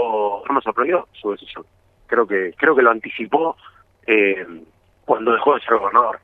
no 0.46 0.54
me 0.54 0.60
sorprendió 0.60 1.08
su 1.12 1.30
decisión. 1.30 1.64
Creo 2.06 2.26
que 2.26 2.52
creo 2.56 2.74
que 2.74 2.82
lo 2.82 2.90
anticipó 2.90 3.56
eh, 4.06 4.46
cuando 5.04 5.32
dejó 5.32 5.54
de 5.54 5.60
ser 5.60 5.78
gobernador. 5.78 6.20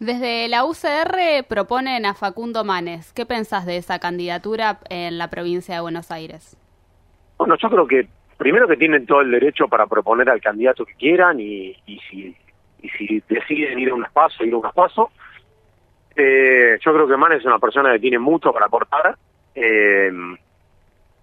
Desde 0.00 0.48
la 0.48 0.64
UCR 0.64 1.46
proponen 1.46 2.06
a 2.06 2.14
Facundo 2.14 2.64
Manes. 2.64 3.12
¿Qué 3.12 3.26
pensás 3.26 3.66
de 3.66 3.76
esa 3.76 3.98
candidatura 3.98 4.78
en 4.88 5.18
la 5.18 5.28
provincia 5.28 5.74
de 5.74 5.80
Buenos 5.82 6.10
Aires? 6.10 6.56
Bueno, 7.40 7.56
yo 7.56 7.70
creo 7.70 7.86
que 7.86 8.06
primero 8.36 8.68
que 8.68 8.76
tienen 8.76 9.06
todo 9.06 9.22
el 9.22 9.30
derecho 9.30 9.66
para 9.66 9.86
proponer 9.86 10.28
al 10.28 10.42
candidato 10.42 10.84
que 10.84 10.92
quieran 10.92 11.40
y, 11.40 11.74
si 11.86 12.36
deciden 13.30 13.78
ir 13.78 13.88
a 13.88 13.94
un 13.94 14.04
espacio, 14.04 14.44
ir 14.44 14.52
a 14.52 14.58
un 14.58 14.66
espacio. 14.66 15.08
Eh, 16.14 16.76
yo 16.84 16.92
creo 16.92 17.08
que 17.08 17.16
Manes 17.16 17.38
es 17.38 17.46
una 17.46 17.58
persona 17.58 17.92
que 17.92 17.98
tiene 17.98 18.18
mucho 18.18 18.52
para 18.52 18.66
aportar, 18.66 19.16
eh, 19.54 20.12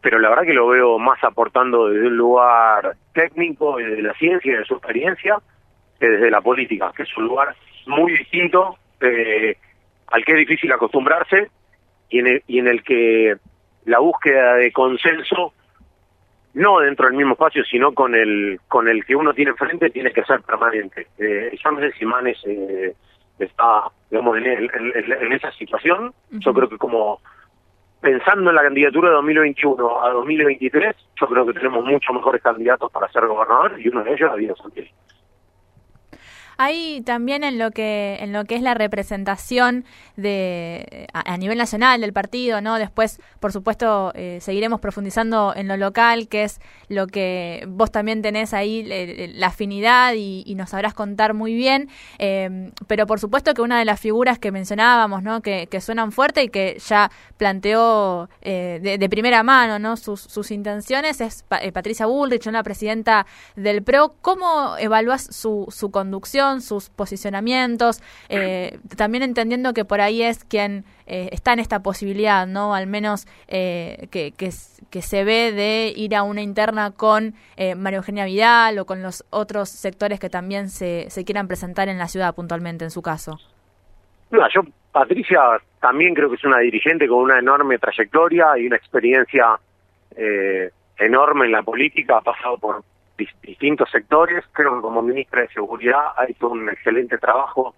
pero 0.01 0.17
la 0.17 0.29
verdad 0.29 0.45
que 0.45 0.55
lo 0.55 0.67
veo 0.69 0.97
más 0.97 1.24
aportando 1.24 1.88
desde 1.88 2.07
un 2.07 2.17
lugar 2.17 2.95
técnico, 3.13 3.77
desde 3.77 4.01
la 4.01 4.15
ciencia 4.15 4.57
de 4.57 4.65
su 4.65 4.74
experiencia, 4.74 5.38
que 6.00 6.09
desde 6.09 6.31
la 6.31 6.41
política, 6.41 6.91
que 6.97 7.03
es 7.03 7.15
un 7.15 7.25
lugar 7.25 7.55
muy 7.86 8.13
distinto, 8.13 8.75
eh, 9.01 9.55
al 10.07 10.25
que 10.25 10.31
es 10.31 10.39
difícil 10.39 10.71
acostumbrarse 10.71 11.51
y 12.09 12.17
en, 12.17 12.25
el, 12.25 12.43
y 12.47 12.57
en 12.57 12.67
el 12.69 12.81
que 12.81 13.36
la 13.86 14.00
búsqueda 14.00 14.55
de 14.55 14.71
consenso, 14.71 15.53
no 16.57 16.79
dentro 16.79 17.05
del 17.05 17.15
mismo 17.15 17.33
espacio, 17.33 17.63
sino 17.63 17.93
con 17.93 18.15
el 18.15 18.59
con 18.67 18.87
el 18.87 19.05
que 19.05 19.15
uno 19.15 19.33
tiene 19.33 19.51
enfrente, 19.51 19.91
tiene 19.91 20.11
que 20.11 20.23
ser 20.23 20.41
permanente. 20.41 21.07
Eh, 21.19 21.55
yo 21.63 21.71
no 21.71 21.79
sé 21.79 21.91
si 21.91 22.05
Manes 22.05 22.37
eh, 22.45 22.95
está, 23.37 23.83
digamos, 24.09 24.37
en, 24.37 25.33
esa 25.33 25.51
situación. 25.51 26.13
Yo 26.31 26.53
creo 26.53 26.67
que 26.67 26.77
como 26.77 27.19
pensando 28.01 28.49
en 28.49 28.55
la 28.55 28.63
candidatura 28.63 29.09
de 29.09 29.15
2021 29.15 30.03
a 30.03 30.09
2023, 30.09 30.95
yo 31.19 31.27
creo 31.27 31.45
que 31.45 31.53
tenemos 31.53 31.85
muchos 31.85 32.15
mejores 32.15 32.41
candidatos 32.41 32.91
para 32.91 33.07
ser 33.11 33.27
gobernador 33.27 33.79
y 33.79 33.89
uno 33.89 34.03
de 34.03 34.13
ellos 34.13 34.31
es 34.35 34.57
Santilli. 34.57 34.91
Hay 36.57 37.01
también 37.01 37.43
en 37.43 37.59
lo 37.59 37.69
que 37.71 38.17
en 38.19 38.33
lo 38.33 38.45
que 38.45 38.55
es 38.55 38.61
la 38.61 38.73
representación 38.73 39.85
de 40.15 41.07
a, 41.13 41.37
nivel 41.37 41.57
nacional 41.57 42.01
del 42.01 42.13
partido, 42.13 42.61
¿no? 42.61 42.79
Después, 42.79 43.19
por 43.39 43.51
supuesto, 43.51 44.11
eh, 44.15 44.39
seguiremos 44.41 44.79
profundizando 44.79 45.53
en 45.55 45.67
lo 45.67 45.77
local, 45.77 46.27
que 46.27 46.43
es 46.43 46.59
lo 46.89 47.05
que 47.05 47.63
vos 47.67 47.91
también 47.91 48.23
tenés 48.23 48.53
ahí 48.53 48.83
la 49.35 49.47
afinidad 49.47 50.13
y, 50.15 50.55
nos 50.57 50.71
sabrás 50.71 50.95
contar 50.95 51.35
muy 51.35 51.53
bien. 51.53 51.89
Eh, 52.17 52.71
pero 52.87 53.05
por 53.05 53.19
supuesto 53.19 53.53
que 53.53 53.61
una 53.61 53.77
de 53.77 53.85
las 53.85 53.99
figuras 53.99 54.39
que 54.39 54.51
mencionábamos, 54.51 55.21
¿no? 55.21 55.41
Que, 55.41 55.67
suenan 55.77 56.11
fuerte 56.11 56.41
y 56.41 56.49
que 56.49 56.81
ya 56.87 57.11
planteó 57.37 58.29
eh, 58.41 58.97
de, 58.99 59.09
primera 59.09 59.43
mano, 59.43 59.77
¿no? 59.77 59.95
Sus, 59.95 60.49
intenciones 60.49 61.21
es 61.21 61.43
Patricia 61.43 62.07
Bullrich, 62.07 62.47
la 62.47 62.63
presidenta 62.63 63.27
del 63.55 63.83
PRO. 63.83 64.15
¿Cómo 64.21 64.75
evalúas 64.79 65.23
su, 65.29 65.67
su 65.69 65.91
conducción? 65.91 66.47
Sus 66.62 66.89
posicionamientos, 66.89 68.01
eh, 68.30 68.80
también 68.96 69.24
entendiendo 69.24 69.74
que 69.74 69.86
por 69.86 70.01
ahí 70.01 70.24
es 70.24 70.44
quien 70.44 70.86
eh, 71.06 71.30
está 71.32 71.54
en 71.54 71.60
esta 71.60 71.82
posibilidad, 71.82 72.48
¿no? 72.48 72.74
Al 72.74 72.88
menos 72.88 73.27
eh, 73.48 74.08
que, 74.12 74.51
se 75.01 75.24
ve 75.24 75.51
de 75.51 75.94
ir 75.96 76.16
a 76.16 76.24
una 76.24 76.42
interna 76.42 76.92
con 76.92 77.36
María 77.77 77.98
Eugenia 77.98 78.25
Vidal 78.25 78.80
o 78.80 78.86
con 78.86 79.04
los 79.04 79.24
otros 79.30 79.70
sectores 79.70 80.20
que 80.20 80.30
también 80.30 80.70
se, 80.70 81.10
se 81.10 81.24
quieran 81.24 81.48
presentar 81.48 81.88
en 81.88 81.98
la 81.98 82.08
ciudad 82.08 82.34
puntualmente, 82.34 82.84
en 82.84 82.92
su 82.92 83.01
caso. 83.01 83.38
yo, 84.32 84.62
Patricia, 84.92 85.39
también 85.80 86.16
creo 86.16 86.30
que 86.30 86.36
es 86.36 86.44
una 86.44 86.60
dirigente 86.60 87.08
con 87.08 87.20
una 87.20 87.38
enorme 87.38 87.77
trayectoria 87.77 88.58
y 88.58 88.66
una 88.66 88.75
experiencia 88.75 89.60
enorme 90.98 91.46
en 91.46 91.51
la 91.51 91.62
política, 91.62 92.18
ha 92.18 92.22
pasado 92.22 92.58
por 92.58 92.84
distintos 93.41 93.89
sectores. 93.89 94.43
Creo 94.51 94.75
que 94.75 94.81
como 94.81 95.01
ministra 95.01 95.41
de 95.41 95.47
Seguridad 95.50 96.13
ha 96.15 96.25
hecho 96.25 96.50
un 96.50 96.69
excelente 96.69 97.17
trabajo 97.17 97.75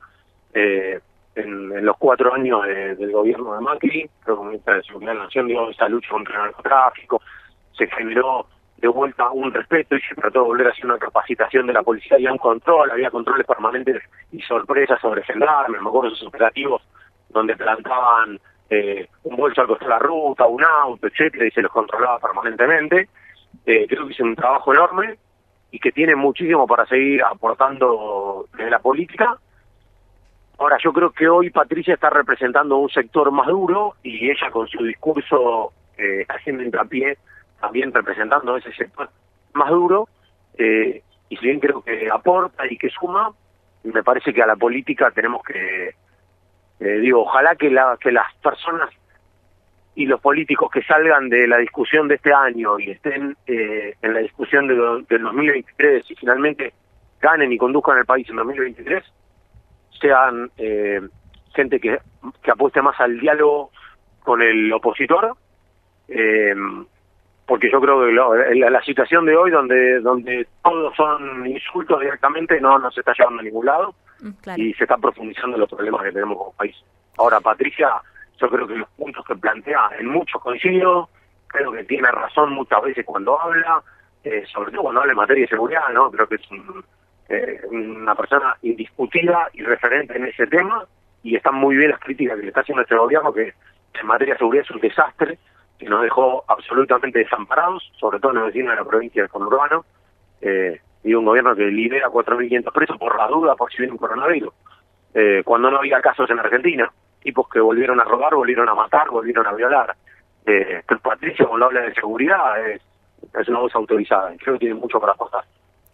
eh, 0.54 1.00
en, 1.36 1.86
los 1.86 1.98
cuatro 1.98 2.34
años 2.34 2.66
del 2.66 3.12
gobierno 3.12 3.54
de 3.54 3.62
Macri. 3.62 4.10
Creo 4.24 4.36
que 4.36 4.38
como 4.38 4.50
ministra 4.50 4.76
de 4.76 4.84
Seguridad 4.84 5.12
de 5.12 5.18
la 5.18 5.24
Nación 5.26 5.48
dio 5.48 5.70
esa 5.70 5.88
lucha 5.88 6.10
contra 6.10 6.36
el 6.36 6.42
narcotráfico. 6.42 7.22
Se 7.74 7.88
generó 7.88 8.48
de 8.78 8.88
vuelta 8.88 9.30
un 9.32 9.54
respeto 9.54 9.96
y 9.96 10.02
se 10.02 10.16
trató 10.16 10.40
de 10.40 10.46
volver 10.46 10.68
a 10.68 10.72
hacer 10.72 10.86
una 10.86 10.98
capacitación 10.98 11.68
de 11.68 11.74
la 11.74 11.84
policía 11.84 12.18
y 12.20 12.28
un 12.28 12.38
control. 12.38 12.92
Había 12.92 13.12
controles 13.12 13.46
permanentes 13.46 14.02
y 14.32 14.42
sorpresas 14.42 15.00
sobre 15.02 15.24
gendarmes. 15.24 15.82
Me 15.82 15.88
acuerdo 15.88 16.10
de 16.10 16.16
esos 16.16 16.28
operativos 16.28 16.82
donde 17.30 17.56
plantaban 17.56 18.40
eh, 18.70 19.08
un 19.24 19.36
bolso 19.36 19.62
al 19.62 19.68
costado 19.68 19.90
de 19.90 19.96
la 19.96 20.00
ruta, 20.00 20.48
un 20.48 20.64
auto, 20.64 21.08
etcétera, 21.08 21.46
y 21.46 21.52
se 21.52 21.62
los 21.62 21.72
controlaba 21.72 22.20
permanentemente. 22.20 23.10
Eh, 23.66 23.86
creo 23.88 24.06
que 24.06 24.14
hizo 24.14 24.24
un 24.24 24.36
trabajo 24.36 24.74
enorme 24.74 25.18
y 25.72 25.80
que 25.80 25.92
tiene 25.92 26.16
muchísimo 26.16 26.66
para 26.68 26.86
seguir 26.86 27.24
aportando 27.24 28.48
en 28.58 28.70
la 28.70 28.80
política. 28.80 29.38
Ahora, 30.58 30.78
yo 30.84 30.92
creo 30.92 31.12
que 31.12 31.28
hoy 31.30 31.50
Patricia 31.52 31.94
está 31.94 32.10
representando 32.10 32.78
un 32.78 32.90
sector 32.90 33.32
más 33.32 33.48
duro 33.48 33.96
y 34.04 34.30
ella 34.30 34.52
con 34.52 34.68
su 34.68 34.84
discurso 34.84 35.72
eh, 35.98 36.26
haciendo 36.28 36.64
hincapié 36.64 37.18
también 37.62 37.94
representando 37.94 38.58
ese 38.58 38.74
sector 38.74 39.10
más 39.54 39.70
duro. 39.70 40.08
Eh, 40.58 41.02
y 41.30 41.38
si 41.38 41.46
bien 41.46 41.60
creo 41.60 41.82
que 41.82 42.10
aporta 42.12 42.66
y 42.68 42.78
que 42.78 42.90
suma, 42.90 43.32
me 43.84 44.04
parece 44.04 44.34
que 44.34 44.42
a 44.42 44.48
la 44.48 44.56
política 44.56 45.12
tenemos 45.12 45.44
que, 45.44 45.96
eh, 46.80 47.00
digo, 47.00 47.22
ojalá 47.22 47.56
que, 47.56 47.70
la, 47.70 47.98
que 48.00 48.12
las 48.12 48.34
personas 48.36 48.90
y 50.00 50.06
los 50.06 50.22
políticos 50.22 50.72
que 50.72 50.82
salgan 50.84 51.28
de 51.28 51.46
la 51.46 51.58
discusión 51.58 52.08
de 52.08 52.16
este 52.16 52.34
año 52.34 52.80
y 52.80 52.92
estén 52.92 53.36
eh, 53.46 53.96
en 54.02 54.14
la 54.14 54.22
discusión 54.22 54.66
de, 54.66 54.74
del 55.10 55.24
2023 55.24 56.10
y 56.10 56.16
finalmente 56.16 56.74
ganen 57.20 57.52
y 57.52 57.58
conduzcan 57.58 57.98
el 57.98 58.06
país 58.06 58.26
en 58.30 58.38
2023, 58.38 59.04
sean 60.00 60.50
eh, 60.58 61.02
gente 61.54 61.82
que, 61.82 62.00
que 62.42 62.52
apueste 62.52 62.82
más 62.82 62.98
al 63.02 63.20
diálogo 63.20 63.72
con 64.24 64.42
el 64.42 64.72
opositor, 64.72 65.36
eh, 66.08 66.56
porque 67.46 67.70
yo 67.70 67.82
creo 67.82 68.06
que 68.06 68.56
la, 68.70 68.82
situación 68.84 69.26
de 69.26 69.36
hoy 69.36 69.52
donde 69.52 70.00
donde 70.00 70.48
todos 70.64 70.96
son 70.96 71.46
insultos 71.46 72.00
directamente 72.00 72.62
no 72.62 72.80
nos 72.80 72.98
está 72.98 73.12
llevando 73.20 73.42
a 73.42 73.44
ningún 73.44 73.66
lado 73.66 73.94
mm, 74.22 74.30
y 74.56 74.74
se 74.76 74.86
están 74.86 75.02
profundizando 75.02 75.58
los 75.58 75.68
problemas 75.68 76.04
que 76.04 76.14
tenemos 76.14 76.38
como 76.38 76.54
país. 76.54 76.76
Ahora, 77.18 77.42
Patricia 77.42 78.02
yo 78.40 78.50
creo 78.50 78.68
que 78.68 78.76
los 78.76 78.90
puntos 78.90 79.26
que 79.26 79.36
plantea 79.36 79.90
en 80.00 80.08
muchos 80.08 80.42
coincido, 80.42 81.10
creo 81.48 81.72
que 81.72 81.84
tiene 81.84 82.10
razón 82.12 82.54
muchas 82.54 82.82
veces 82.82 83.06
cuando 83.06 83.40
habla, 83.40 83.82
eh, 84.24 84.44
sobre 84.52 84.72
todo 84.72 84.84
cuando 84.84 85.02
habla 85.02 85.14
en 85.14 85.18
materia 85.18 85.44
de 85.44 85.50
seguridad, 85.50 85.90
¿no? 85.94 86.12
Creo 86.12 86.28
que 86.28 86.36
es 86.36 86.42
eh, 87.30 87.62
una 87.70 88.16
persona 88.16 88.56
indiscutida 88.62 89.50
y 89.54 89.64
referente 89.64 90.16
en 90.16 90.26
ese 90.26 90.48
tema 90.48 90.86
y 91.24 91.36
están 91.36 91.56
muy 91.56 91.76
bien 91.76 91.92
las 91.92 92.00
críticas 92.00 92.38
que 92.38 92.44
le 92.44 92.48
está 92.50 92.62
haciendo 92.62 92.82
este 92.82 92.96
gobierno 92.96 93.34
que 93.34 93.54
en 93.94 94.08
materia 94.08 94.36
de 94.36 94.40
seguridad 94.40 94.66
es 94.66 94.72
un 94.72 94.82
desastre 94.82 95.38
que 95.78 95.90
nos 95.90 96.02
dejó 96.02 96.44
absolutamente 96.48 97.20
desamparados, 97.20 97.90
sobre 97.98 98.20
todo 98.20 98.32
en 98.32 98.40
los 98.40 98.48
vecinos 98.48 98.72
de 98.72 98.76
la 98.76 98.88
provincia 98.88 99.22
del 99.22 99.32
conurbano, 99.32 99.86
eh, 100.42 100.82
y 101.04 101.14
un 101.14 101.26
gobierno 101.26 101.56
que 101.56 101.66
libera 101.66 102.10
4.500 102.10 102.74
presos 102.74 102.98
por 102.98 103.18
la 103.18 103.28
duda 103.28 103.56
por 103.56 103.72
si 103.72 103.78
viene 103.78 103.94
un 103.94 103.98
coronavirus, 103.98 104.54
eh, 105.14 105.42
cuando 105.46 105.72
no 105.72 105.78
había 105.78 106.02
casos 106.02 106.30
en 106.30 106.40
Argentina 106.40 106.92
tipos 107.22 107.48
que 107.50 107.60
volvieron 107.60 108.00
a 108.00 108.04
robar, 108.04 108.36
volvieron 108.36 108.68
a 108.70 108.76
matar, 108.76 109.10
volvieron 109.10 109.46
a 109.48 109.54
violar. 109.54 109.96
Eh, 110.46 110.82
Patricio, 111.02 111.48
cuando 111.48 111.68
habla 111.68 111.82
de 111.82 111.94
seguridad, 111.94 112.68
es, 112.68 112.82
una 113.48 113.60
voz 113.60 113.76
autorizada. 113.76 114.32
Creo 114.38 114.56
que 114.56 114.60
tiene 114.60 114.76
mucho 114.76 115.00
para 115.00 115.14
aportar. 115.14 115.44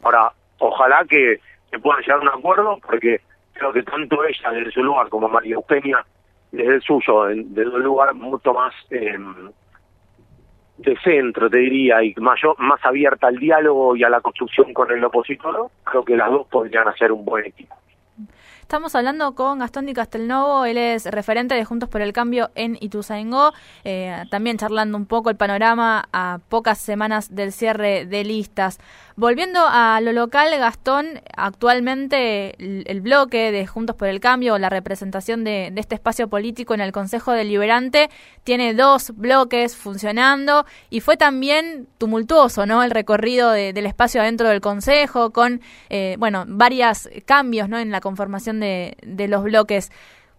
Ahora, 0.04 0.32
ojalá 0.60 1.04
que, 1.10 1.40
se 1.70 1.80
puedan 1.80 2.02
llegar 2.02 2.20
a 2.20 2.22
un 2.22 2.30
acuerdo, 2.30 2.80
porque 2.86 3.22
creo 3.54 3.74
que 3.74 3.84
tanto 3.84 4.24
ella 4.24 4.52
desde 4.52 4.72
su 4.72 4.84
lugar 4.84 5.10
como 5.10 5.28
María 5.28 5.56
Eugenia 5.56 6.06
desde 6.52 6.76
el 6.76 6.82
suyo, 6.82 7.26
desde 7.26 7.70
un 7.70 7.84
lugar 7.84 8.14
mucho 8.14 8.54
más 8.54 8.74
eh, 8.90 9.18
de 10.78 10.98
centro, 10.98 11.50
te 11.50 11.58
diría, 11.58 12.04
y 12.04 12.14
mayor, 12.18 12.56
más 12.60 12.84
abierta 12.86 13.28
al 13.28 13.38
diálogo 13.38 13.96
y 13.96 14.04
a 14.04 14.10
la 14.10 14.22
construcción 14.22 14.74
con 14.74 14.92
el 14.92 15.04
opositor, 15.04 15.70
creo 15.84 16.04
que 16.04 16.16
las 16.16 16.30
dos 16.30 16.48
podrían 16.48 16.88
hacer 16.88 17.12
un 17.12 17.26
buen 17.26 17.46
equipo. 17.46 17.76
Estamos 18.66 18.96
hablando 18.96 19.36
con 19.36 19.60
Gastón 19.60 19.86
Di 19.86 19.94
Castelnovo, 19.94 20.66
él 20.66 20.80
es 20.80 21.06
referente 21.06 21.54
de 21.54 21.64
Juntos 21.66 21.88
por 21.88 22.02
el 22.02 22.14
Cambio 22.14 22.50
en 22.56 22.80
Ituzaingó, 22.82 23.54
eh, 23.84 24.24
también 24.32 24.58
charlando 24.58 24.98
un 24.98 25.06
poco 25.06 25.30
el 25.30 25.36
panorama 25.36 26.10
a 26.12 26.40
pocas 26.50 26.80
semanas 26.80 27.36
del 27.36 27.52
cierre 27.52 28.08
de 28.08 28.24
listas. 28.24 28.80
Volviendo 29.18 29.62
a 29.66 30.02
lo 30.02 30.12
local, 30.12 30.50
Gastón, 30.58 31.22
actualmente 31.38 32.54
el, 32.60 33.00
bloque 33.00 33.54
de 33.54 33.66
Juntos 33.66 33.96
por 33.96 34.10
el 34.10 34.20
Cambio, 34.20 34.58
la 34.58 34.70
representación 34.70 35.46
de, 35.46 35.72
este 35.78 35.96
espacio 35.96 36.28
político 36.28 36.74
en 36.74 36.82
el 36.82 36.92
Consejo 36.92 37.32
Deliberante, 37.32 38.10
tiene 38.44 38.74
dos 38.74 39.14
bloques 39.16 39.78
funcionando 39.78 40.66
y 40.90 41.00
fue 41.00 41.16
también 41.16 41.88
tumultuoso, 41.98 42.66
¿no? 42.66 42.84
El 42.84 42.92
recorrido 42.92 43.52
del 43.52 43.86
espacio 43.86 44.20
adentro 44.20 44.50
del 44.50 44.60
Consejo 44.60 45.32
con, 45.32 45.62
eh, 45.90 46.18
bueno, 46.20 46.44
varios 46.46 47.08
cambios, 47.26 47.70
¿no? 47.70 47.80
En 47.80 47.92
la 47.92 48.02
conformación 48.02 48.60
de, 48.60 48.98
los 49.30 49.44
bloques. 49.44 49.92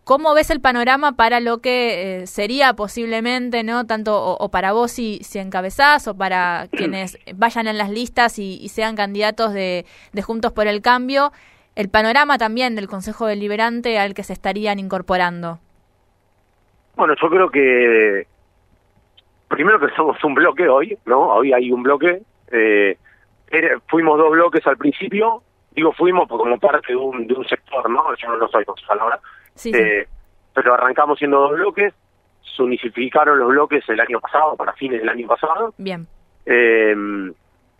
¿Cómo 0.06 0.34
ves 0.34 0.50
el 0.50 0.60
panorama 0.60 1.16
para 1.16 1.40
lo 1.40 1.58
que 1.58 2.20
eh, 2.20 2.26
sería 2.28 2.74
posiblemente, 2.74 3.64
no 3.64 3.86
tanto 3.88 4.36
o, 4.38 4.50
para 4.52 4.70
vos 4.70 4.92
si, 4.92 5.18
si, 5.24 5.40
encabezás 5.40 6.06
o 6.06 6.16
para 6.16 6.68
quienes 6.70 7.18
vayan 7.34 7.66
en 7.66 7.76
las 7.76 7.90
listas 7.90 8.38
y, 8.38 8.68
sean 8.68 8.94
candidatos 8.94 9.52
de, 9.52 9.84
Juntos 10.22 10.52
por 10.52 10.68
el 10.68 10.80
Cambio, 10.80 11.32
el 11.74 11.88
panorama 11.88 12.38
también 12.38 12.76
del 12.76 12.86
Consejo 12.86 13.26
Deliberante 13.26 13.98
al 13.98 14.14
que 14.14 14.22
se 14.22 14.32
estarían 14.32 14.78
incorporando. 14.78 15.58
Bueno, 16.94 17.14
yo 17.20 17.28
creo 17.28 17.50
que 17.50 18.28
primero 19.48 19.80
que 19.80 19.92
somos 19.96 20.22
un 20.22 20.34
bloque 20.34 20.68
hoy, 20.68 20.96
¿no? 21.04 21.30
Hoy 21.34 21.52
hay 21.52 21.72
un 21.72 21.82
bloque. 21.82 22.22
Eh, 22.52 22.96
fuimos 23.88 24.18
dos 24.18 24.30
bloques 24.30 24.64
al 24.68 24.76
principio, 24.76 25.42
digo 25.72 25.90
fuimos 25.94 26.28
como 26.28 26.60
parte 26.60 26.92
de 26.92 26.96
un, 26.96 27.26
de 27.26 27.34
un 27.34 27.44
sector, 27.48 27.90
¿no? 27.90 28.14
Yo 28.14 28.28
no 28.28 28.36
lo 28.36 28.46
soy 28.46 28.64
concejal 28.64 29.00
ahora. 29.00 29.20
Sí, 29.56 29.72
eh, 29.74 30.06
pero 30.54 30.74
arrancamos 30.74 31.18
siendo 31.18 31.40
dos 31.40 31.52
bloques, 31.52 31.92
se 32.56 32.62
unificaron 32.62 33.38
los 33.38 33.48
bloques 33.48 33.86
el 33.88 34.00
año 34.00 34.20
pasado, 34.20 34.56
para 34.56 34.72
fines 34.74 35.00
del 35.00 35.08
año 35.08 35.26
pasado. 35.26 35.74
Bien. 35.76 36.06
Eh, 36.46 36.94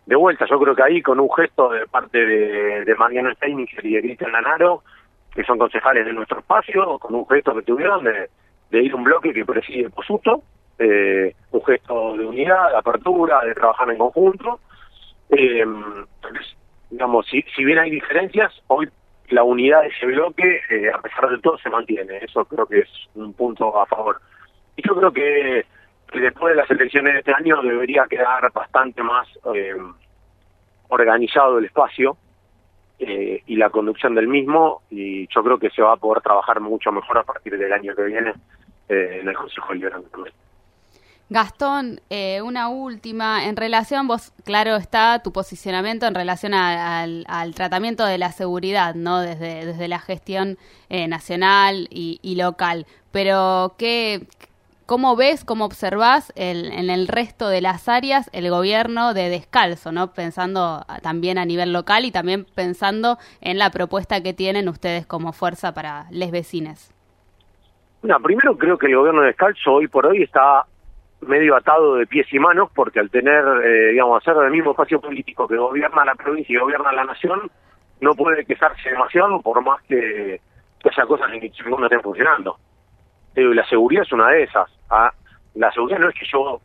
de 0.05 0.15
vuelta, 0.15 0.45
yo 0.49 0.59
creo 0.59 0.75
que 0.75 0.83
ahí 0.83 1.01
con 1.01 1.19
un 1.19 1.29
gesto 1.33 1.69
de 1.69 1.85
parte 1.87 2.17
de, 2.25 2.85
de 2.85 2.95
Mariano 2.95 3.33
Steininger 3.35 3.85
y 3.85 3.93
de 3.93 4.01
Cristian 4.01 4.31
Lanaro, 4.31 4.83
que 5.33 5.43
son 5.43 5.57
concejales 5.57 6.05
de 6.05 6.13
nuestro 6.13 6.39
espacio, 6.39 6.97
con 6.99 7.15
un 7.15 7.27
gesto 7.27 7.53
que 7.53 7.61
tuvieron 7.61 8.03
de, 8.03 8.29
de 8.69 8.83
ir 8.83 8.95
un 8.95 9.03
bloque 9.03 9.33
que 9.33 9.45
preside 9.45 9.89
Posuto, 9.89 10.41
eh, 10.79 11.33
un 11.51 11.63
gesto 11.65 12.15
de 12.17 12.25
unidad, 12.25 12.71
de 12.71 12.77
apertura, 12.77 13.41
de 13.45 13.53
trabajar 13.53 13.89
en 13.91 13.97
conjunto. 13.97 14.59
Eh, 15.29 15.65
digamos, 16.89 17.25
si, 17.27 17.41
si 17.55 17.63
bien 17.63 17.79
hay 17.79 17.91
diferencias, 17.91 18.53
hoy 18.67 18.89
la 19.29 19.43
unidad 19.43 19.81
de 19.81 19.89
ese 19.89 20.05
bloque, 20.05 20.61
eh, 20.69 20.89
a 20.93 21.01
pesar 21.01 21.29
de 21.29 21.39
todo, 21.39 21.57
se 21.57 21.69
mantiene. 21.69 22.17
Eso 22.21 22.45
creo 22.45 22.65
que 22.65 22.79
es 22.79 22.89
un 23.15 23.33
punto 23.33 23.79
a 23.79 23.85
favor. 23.85 24.21
Y 24.75 24.87
yo 24.87 24.95
creo 24.95 25.11
que, 25.11 25.65
después 26.13 26.55
de 26.55 26.61
las 26.61 26.69
elecciones 26.71 27.13
de 27.13 27.19
este 27.19 27.33
año 27.33 27.61
debería 27.61 28.05
quedar 28.09 28.51
bastante 28.53 29.03
más 29.03 29.27
eh, 29.53 29.75
organizado 30.87 31.57
el 31.57 31.65
espacio 31.65 32.15
eh, 32.99 33.43
y 33.45 33.55
la 33.57 33.69
conducción 33.69 34.15
del 34.15 34.27
mismo, 34.27 34.83
y 34.89 35.27
yo 35.27 35.43
creo 35.43 35.59
que 35.59 35.69
se 35.71 35.81
va 35.81 35.93
a 35.93 35.97
poder 35.97 36.21
trabajar 36.21 36.61
mucho 36.61 36.91
mejor 36.91 37.17
a 37.17 37.23
partir 37.23 37.57
del 37.57 37.73
año 37.73 37.93
que 37.95 38.03
viene 38.03 38.33
en 38.89 39.27
el 39.27 39.35
Consejo 39.35 39.73
Liberante. 39.73 40.07
Gastón, 41.29 41.99
eh, 42.09 42.41
una 42.41 42.69
última. 42.69 43.45
En 43.47 43.57
relación, 43.57 44.07
vos, 44.07 44.31
claro 44.45 44.77
está 44.77 45.21
tu 45.21 45.33
posicionamiento 45.33 46.05
en 46.05 46.15
relación 46.15 46.53
al, 46.53 47.25
tratamiento 47.53 48.05
de 48.05 48.17
la 48.17 48.31
seguridad, 48.31 48.95
¿no? 48.95 49.19
Desde, 49.19 49.65
desde 49.65 49.87
la 49.89 49.99
gestión 49.99 50.57
eh, 50.89 51.07
nacional 51.09 51.87
y, 51.89 52.35
local. 52.35 52.85
Pero, 53.11 53.75
¿qué, 53.77 54.25
¿cómo 54.85 55.17
ves, 55.17 55.43
cómo 55.43 55.65
observás 55.65 56.31
el, 56.37 56.71
en 56.71 56.89
el 56.89 57.09
resto 57.09 57.49
de 57.49 57.59
las 57.59 57.89
áreas 57.89 58.29
el 58.31 58.49
gobierno 58.49 59.13
de 59.13 59.29
descalzo, 59.29 59.91
¿no? 59.91 60.13
Pensando 60.13 60.85
también 61.03 61.37
a 61.37 61.43
nivel 61.43 61.73
local 61.73 62.05
y 62.05 62.11
también 62.11 62.45
pensando 62.45 63.17
en 63.41 63.57
la 63.57 63.69
propuesta 63.69 64.23
que 64.23 64.33
tienen 64.33 64.69
ustedes 64.69 65.05
como 65.05 65.33
fuerza 65.33 65.73
para 65.73 66.05
les 66.09 66.31
vecines. 66.31 66.93
No, 68.01 68.17
primero 68.21 68.57
creo 68.57 68.77
que 68.77 68.85
el 68.85 68.95
gobierno 68.95 69.21
de 69.21 69.27
descalzo 69.27 69.73
hoy 69.73 69.89
por 69.89 70.05
hoy 70.05 70.23
está 70.23 70.65
medio 71.21 71.55
atado 71.55 71.95
de 71.95 72.07
pies 72.07 72.31
y 72.31 72.39
manos 72.39 72.69
porque 72.73 72.99
al 72.99 73.09
tener, 73.09 73.43
eh, 73.63 73.91
digamos, 73.91 74.21
hacer 74.21 74.41
el 74.43 74.51
mismo 74.51 74.71
espacio 74.71 75.01
político 75.01 75.47
que 75.47 75.57
gobierna 75.57 76.05
la 76.05 76.15
provincia 76.15 76.53
y 76.53 76.59
gobierna 76.59 76.91
la 76.91 77.05
nación, 77.05 77.49
no 78.01 78.13
puede 78.13 78.45
quejarse 78.45 78.89
demasiado 78.89 79.41
por 79.41 79.63
más 79.63 79.81
que, 79.83 80.39
haya 80.83 81.05
cosas 81.05 81.31
que 81.31 81.51
no 81.69 81.85
estén 81.85 82.01
funcionando. 82.01 82.57
y 83.35 83.41
la 83.41 83.65
seguridad 83.67 84.03
es 84.03 84.11
una 84.11 84.29
de 84.29 84.43
esas. 84.43 84.69
¿ah? 84.89 85.11
La 85.55 85.71
seguridad 85.71 85.99
no 85.99 86.09
es 86.09 86.15
que 86.15 86.25
yo 86.31 86.61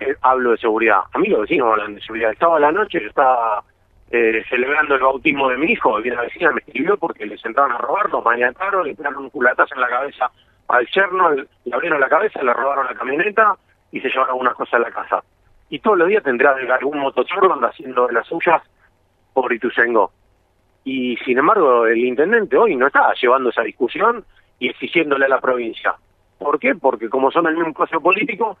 eh, 0.00 0.16
hablo 0.22 0.52
de 0.52 0.58
seguridad. 0.58 1.00
A 1.12 1.18
mí 1.18 1.28
los 1.28 1.42
vecinos 1.42 1.72
hablan 1.72 1.94
de 1.94 2.00
seguridad. 2.00 2.32
Estaba 2.32 2.58
la 2.58 2.72
noche, 2.72 3.00
yo 3.00 3.08
estaba 3.08 3.62
eh, 4.10 4.42
celebrando 4.48 4.94
el 4.94 5.02
bautismo 5.02 5.48
de 5.50 5.58
mi 5.58 5.72
hijo, 5.72 6.00
y 6.00 6.10
la 6.10 6.22
vecina 6.22 6.50
me 6.50 6.60
escribió 6.60 6.96
porque 6.96 7.26
les 7.26 7.44
entraron 7.44 7.72
a 7.72 7.78
robar, 7.78 8.10
los 8.10 8.24
mañataron, 8.24 8.86
le 8.86 8.94
tiraron 8.94 9.24
un 9.24 9.30
culatazo 9.30 9.74
en 9.74 9.80
la 9.82 9.88
cabeza 9.88 10.30
al 10.68 10.86
yerno, 10.86 11.30
le 11.30 11.74
abrieron 11.74 12.00
la 12.00 12.08
cabeza, 12.08 12.42
le 12.42 12.52
robaron 12.52 12.86
la 12.86 12.94
camioneta, 12.94 13.56
y 13.92 14.00
se 14.00 14.08
llevan 14.08 14.28
algunas 14.28 14.54
cosas 14.54 14.74
a 14.74 14.78
la 14.78 14.90
casa. 14.90 15.22
Y 15.68 15.78
todos 15.78 15.98
los 15.98 16.08
días 16.08 16.22
tendrá 16.22 16.54
algún 16.54 16.98
motochorro 16.98 17.54
haciendo 17.64 18.06
de 18.06 18.12
las 18.12 18.26
suyas 18.26 18.62
por 19.32 19.52
Ituzengo. 19.52 20.12
Y 20.84 21.16
sin 21.18 21.38
embargo, 21.38 21.86
el 21.86 21.98
intendente 21.98 22.56
hoy 22.56 22.74
no 22.74 22.86
está 22.86 23.12
llevando 23.20 23.50
esa 23.50 23.62
discusión 23.62 24.24
y 24.58 24.68
exigiéndole 24.68 25.26
a 25.26 25.28
la 25.28 25.40
provincia. 25.40 25.94
¿Por 26.38 26.58
qué? 26.58 26.74
Porque 26.74 27.08
como 27.08 27.30
son 27.30 27.46
el 27.46 27.54
mismo 27.54 27.70
espacio 27.70 28.00
político, 28.00 28.56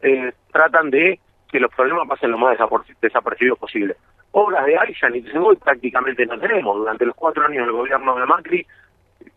eh, 0.00 0.32
tratan 0.52 0.90
de 0.90 1.18
que 1.50 1.60
los 1.60 1.72
problemas 1.74 2.08
pasen 2.08 2.30
lo 2.30 2.38
más 2.38 2.56
desapercibidos 3.00 3.58
posible. 3.58 3.96
Obras 4.32 4.66
de 4.66 4.78
AISA 4.78 5.08
en 5.08 5.16
Ituzengo 5.16 5.54
prácticamente 5.56 6.26
no 6.26 6.38
tenemos. 6.38 6.76
Durante 6.76 7.06
los 7.06 7.14
cuatro 7.14 7.44
años 7.44 7.66
del 7.66 7.76
gobierno 7.76 8.16
de 8.16 8.26
Macri 8.26 8.66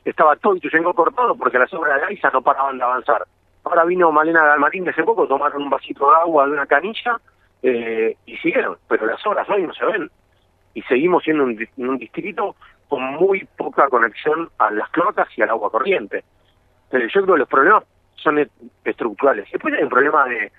estaba 0.03 0.35
todo 0.35 0.55
Ituzengo 0.55 0.93
cortado 0.93 1.35
porque 1.35 1.59
las 1.59 1.73
obras 1.73 2.01
de 2.01 2.07
AISA 2.07 2.29
no 2.31 2.41
paraban 2.41 2.77
de 2.77 2.83
avanzar. 2.83 3.25
Ahora 3.67 3.83
vino 3.83 4.13
Malena 4.13 4.45
Galmarín 4.45 4.85
de 4.85 4.91
hace 4.91 5.03
poco, 5.03 5.27
tomaron 5.27 5.63
un 5.63 5.69
vasito 5.69 6.09
de 6.09 6.15
agua 6.15 6.45
de 6.45 6.53
una 6.53 6.65
canilla 6.65 7.19
eh, 7.61 8.15
y 8.25 8.37
siguieron, 8.37 8.77
pero 8.87 9.05
las 9.05 9.25
horas 9.27 9.49
hoy 9.49 9.63
no 9.63 9.73
se 9.73 9.85
ven. 9.85 10.09
Y 10.73 10.81
seguimos 10.83 11.23
siendo 11.23 11.43
un, 11.43 11.97
distrito 11.97 12.55
con 12.87 13.03
muy 13.15 13.45
poca 13.57 13.89
conexión 13.89 14.49
a 14.57 14.71
las 14.71 14.89
cloacas 14.91 15.27
y 15.35 15.41
al 15.41 15.49
agua 15.49 15.69
corriente. 15.69 16.23
Pero 16.89 17.07
yo 17.07 17.23
creo 17.23 17.35
que 17.35 17.39
los 17.39 17.49
problemas 17.49 17.83
son 18.15 18.39
e-, 18.39 18.47
estructurales. 18.85 19.51
Después 19.51 19.73
hay 19.73 19.83
un 19.83 19.89
problema 19.89 20.25
de, 20.29 20.49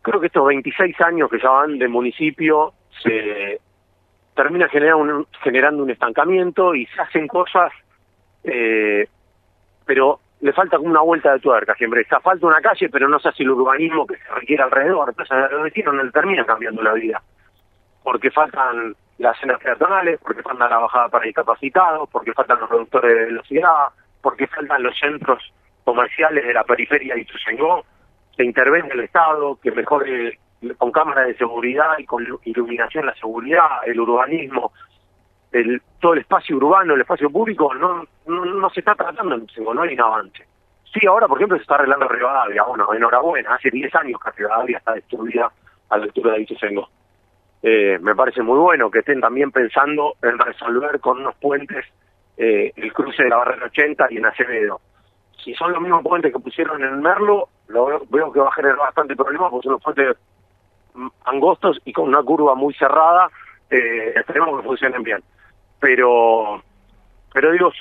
creo 0.00 0.20
que 0.20 0.28
estos 0.28 0.46
26 0.46 0.98
años 1.02 1.28
que 1.28 1.38
ya 1.38 1.50
van 1.50 1.78
de 1.78 1.86
municipio 1.86 2.72
se 3.02 3.60
termina 4.34 4.70
generando 4.70 5.26
generando 5.42 5.82
un 5.82 5.90
estancamiento 5.90 6.74
y 6.74 6.86
se 6.86 7.00
hacen 7.02 7.28
cosas, 7.28 7.72
eh, 8.44 9.06
pero 9.84 10.20
le 10.40 10.52
falta 10.52 10.78
como 10.78 10.90
una 10.90 11.00
vuelta 11.00 11.32
de 11.32 11.40
tuerca 11.40 11.74
siempre. 11.74 12.00
Está 12.00 12.20
falta 12.20 12.46
una 12.46 12.60
calle, 12.60 12.88
pero 12.88 13.08
no 13.08 13.18
se 13.18 13.28
hace 13.28 13.42
el 13.42 13.50
urbanismo 13.50 14.06
que 14.06 14.16
se 14.16 14.28
requiere 14.34 14.62
alrededor. 14.62 15.10
Entonces, 15.10 15.50
los 15.50 15.62
vecinos 15.62 15.94
no 15.94 16.02
le 16.02 16.10
termina 16.10 16.44
cambiando 16.44 16.82
la 16.82 16.94
vida. 16.94 17.22
Porque 18.02 18.30
faltan 18.30 18.94
las 19.18 19.38
cenas 19.38 19.60
peatonales, 19.60 20.18
porque 20.20 20.42
falta 20.42 20.68
la 20.68 20.78
bajada 20.78 21.08
para 21.08 21.26
discapacitados, 21.26 22.08
porque 22.10 22.32
faltan 22.32 22.60
los 22.60 22.70
reductores 22.70 23.14
de 23.14 23.24
velocidad, 23.26 23.88
porque 24.22 24.46
faltan 24.46 24.82
los 24.82 24.98
centros 24.98 25.52
comerciales 25.84 26.46
de 26.46 26.54
la 26.54 26.64
periferia 26.64 27.14
de 27.14 27.20
Ituzaingó, 27.20 27.84
que 28.36 28.44
intervenga 28.44 28.94
el 28.94 29.00
Estado, 29.00 29.58
que 29.62 29.70
mejore 29.72 30.38
con 30.78 30.92
cámaras 30.92 31.26
de 31.26 31.36
seguridad 31.36 31.98
y 31.98 32.04
con 32.04 32.26
iluminación 32.44 33.06
la 33.06 33.14
seguridad, 33.14 33.66
el 33.86 34.00
urbanismo, 34.00 34.72
el, 35.52 35.82
todo 36.00 36.14
el 36.14 36.20
espacio 36.20 36.56
urbano, 36.56 36.94
el 36.94 37.00
espacio 37.00 37.30
público, 37.30 37.74
no, 37.74 38.04
no, 38.26 38.70
se 38.70 38.80
está 38.80 38.94
tratando 38.94 39.34
en 39.34 39.46
no 39.64 39.82
hay 39.82 39.94
un 39.94 40.00
avance. 40.00 40.46
Sí, 40.92 41.06
ahora, 41.06 41.28
por 41.28 41.38
ejemplo, 41.38 41.56
se 41.56 41.62
está 41.62 41.76
arreglando 41.76 42.08
Rivadavia. 42.08 42.64
Bueno, 42.64 42.92
enhorabuena, 42.92 43.54
hace 43.54 43.70
10 43.70 43.94
años 43.94 44.20
que 44.20 44.30
Rivadavia 44.32 44.78
está 44.78 44.94
destruida 44.94 45.50
a 45.88 45.98
la 45.98 46.04
altura 46.04 46.32
de 46.32 46.42
Ituzengo. 46.42 46.88
Eh, 47.62 47.98
me 48.00 48.14
parece 48.14 48.42
muy 48.42 48.58
bueno 48.58 48.90
que 48.90 49.00
estén 49.00 49.20
también 49.20 49.50
pensando 49.50 50.14
en 50.22 50.38
resolver 50.38 50.98
con 51.00 51.20
unos 51.20 51.34
puentes 51.36 51.84
eh, 52.36 52.72
el 52.74 52.92
cruce 52.92 53.22
de 53.22 53.28
la 53.28 53.36
barrera 53.36 53.66
80 53.66 54.06
y 54.10 54.16
en 54.16 54.26
Acevedo. 54.26 54.80
Si 55.44 55.54
son 55.54 55.72
los 55.72 55.80
mismos 55.80 56.02
puentes 56.02 56.32
que 56.32 56.38
pusieron 56.38 56.82
en 56.82 57.00
Merlo, 57.00 57.48
lo 57.68 58.00
veo, 58.08 58.32
que 58.32 58.40
va 58.40 58.48
a 58.48 58.52
generar 58.52 58.78
bastante 58.78 59.14
problema 59.14 59.50
porque 59.50 59.64
son 59.64 59.74
los 59.74 59.82
puentes 59.82 60.16
mm, 60.94 61.08
angostos 61.24 61.80
y 61.84 61.92
con 61.92 62.08
una 62.08 62.22
curva 62.22 62.54
muy 62.54 62.74
cerrada. 62.74 63.30
Eh, 63.70 64.12
esperemos 64.16 64.58
que 64.60 64.66
funcionen 64.66 65.02
bien 65.02 65.22
pero 65.80 66.62
pero 67.32 67.52
digo, 67.52 67.72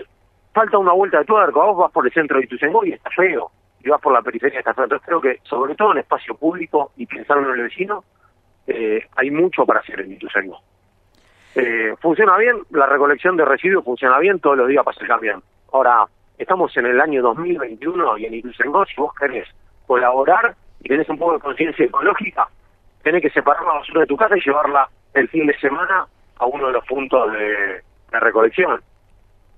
falta 0.53 0.77
una 0.77 0.93
vuelta 0.93 1.19
de 1.19 1.25
tuerca, 1.25 1.59
vos 1.59 1.77
vas 1.77 1.91
por 1.91 2.05
el 2.05 2.13
centro 2.13 2.37
de 2.37 2.45
Ituzaingó 2.45 2.85
y 2.85 2.93
está 2.93 3.09
feo, 3.09 3.51
y 3.83 3.89
vas 3.89 4.01
por 4.01 4.13
la 4.13 4.21
periferia 4.21 4.59
está 4.59 4.73
feo, 4.73 4.85
entonces 4.85 5.05
creo 5.05 5.21
que 5.21 5.39
sobre 5.43 5.75
todo 5.75 5.91
en 5.91 5.99
espacio 5.99 6.35
público 6.35 6.91
y 6.97 7.05
pensando 7.05 7.49
en 7.49 7.55
el 7.55 7.63
vecino, 7.63 8.03
eh, 8.67 9.07
hay 9.15 9.31
mucho 9.31 9.65
para 9.65 9.79
hacer 9.79 10.01
en 10.01 10.13
Ituzaingó. 10.13 10.59
Eh, 11.55 11.95
funciona 11.99 12.37
bien, 12.37 12.57
la 12.69 12.85
recolección 12.85 13.35
de 13.35 13.45
residuos 13.45 13.83
funciona 13.83 14.19
bien, 14.19 14.39
todos 14.39 14.57
los 14.57 14.67
días 14.67 14.83
pasa 14.83 15.01
el 15.01 15.07
camión. 15.07 15.43
Ahora, 15.73 16.05
estamos 16.37 16.75
en 16.77 16.85
el 16.85 17.01
año 17.01 17.23
2021 17.23 18.17
y 18.19 18.25
en 18.25 18.33
Ituzaingó, 18.35 18.85
si 18.85 18.95
vos 18.97 19.13
querés 19.15 19.47
colaborar 19.87 20.55
y 20.81 20.87
tenés 20.87 21.09
un 21.09 21.17
poco 21.17 21.33
de 21.33 21.39
conciencia 21.39 21.85
ecológica, 21.85 22.47
tenés 23.01 23.23
que 23.23 23.31
separar 23.31 23.63
la 23.65 23.73
basura 23.73 24.01
de 24.01 24.07
tu 24.07 24.15
casa 24.15 24.37
y 24.37 24.41
llevarla 24.41 24.87
el 25.15 25.27
fin 25.29 25.47
de 25.47 25.57
semana 25.57 26.05
a 26.37 26.45
uno 26.45 26.67
de 26.67 26.73
los 26.73 26.85
puntos 26.85 27.31
de, 27.33 27.81
la 28.11 28.19
recolección. 28.19 28.81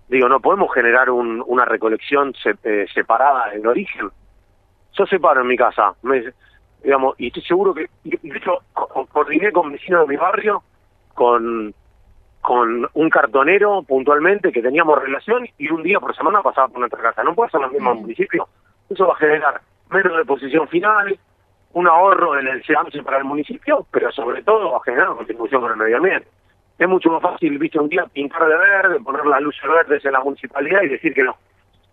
Digo, 0.08 0.28
no 0.28 0.40
podemos 0.42 0.74
generar 0.74 1.10
una 1.10 1.66
recolección 1.66 2.34
eh, 2.64 2.86
separada 2.94 3.54
en 3.54 3.66
origen. 3.66 4.10
Yo 4.94 5.06
separo 5.06 5.42
en 5.42 5.48
mi 5.48 5.56
casa, 5.56 5.96
digamos, 6.84 7.16
y 7.18 7.28
estoy 7.28 7.44
seguro 7.44 7.74
que, 7.74 7.90
de 8.04 8.38
hecho, 8.38 8.60
coordiné 8.74 9.54
con 9.54 9.72
vecinos 9.72 10.02
de 10.02 10.08
mi 10.08 10.18
barrio, 10.18 10.64
con, 11.14 11.74
con 12.42 12.90
un 12.94 13.10
cartonero 13.10 13.84
puntualmente 13.84 14.52
que 14.52 14.62
teníamos 14.62 15.02
relación 15.02 15.48
y 15.58 15.70
un 15.70 15.82
día 15.82 16.00
por 16.02 16.14
semana 16.14 16.42
pasaba 16.42 16.68
por 16.68 16.80
nuestra 16.80 17.02
casa. 17.02 17.24
No 17.24 17.34
puede 17.34 17.52
ser 17.52 17.62
lo 17.62 17.70
mismo 17.70 17.96
municipio. 17.96 18.50
Eso 18.90 19.08
va 19.08 19.14
a 19.14 19.18
generar 19.18 19.62
menos 19.90 20.18
deposición 20.18 20.68
final, 20.68 21.18
un 21.74 21.88
ahorro 21.88 22.38
en 22.38 22.48
el 22.48 22.64
SEAMSE 22.64 23.04
para 23.04 23.20
el 23.20 23.24
municipio, 23.24 23.86
pero 23.92 24.12
sobre 24.12 24.44
todo 24.44 24.72
va 24.72 24.78
a 24.78 24.84
generar 24.84 25.08
una 25.08 25.18
contribución 25.18 25.62
con 25.62 25.72
el 25.72 25.78
medio 25.78 25.98
ambiente. 25.98 26.28
Es 26.84 26.90
mucho 26.90 27.12
más 27.12 27.22
fácil, 27.22 27.58
viste, 27.60 27.80
un 27.80 27.90
día 27.90 28.06
pintar 28.12 28.48
de 28.48 28.58
verde, 28.58 29.00
poner 29.02 29.26
las 29.26 29.42
luces 29.42 29.62
verdes 29.70 30.04
en 30.04 30.14
la 30.14 30.22
municipalidad 30.22 30.82
y 30.82 30.90
decir 30.90 31.14
que 31.14 31.24
no, 31.24 31.36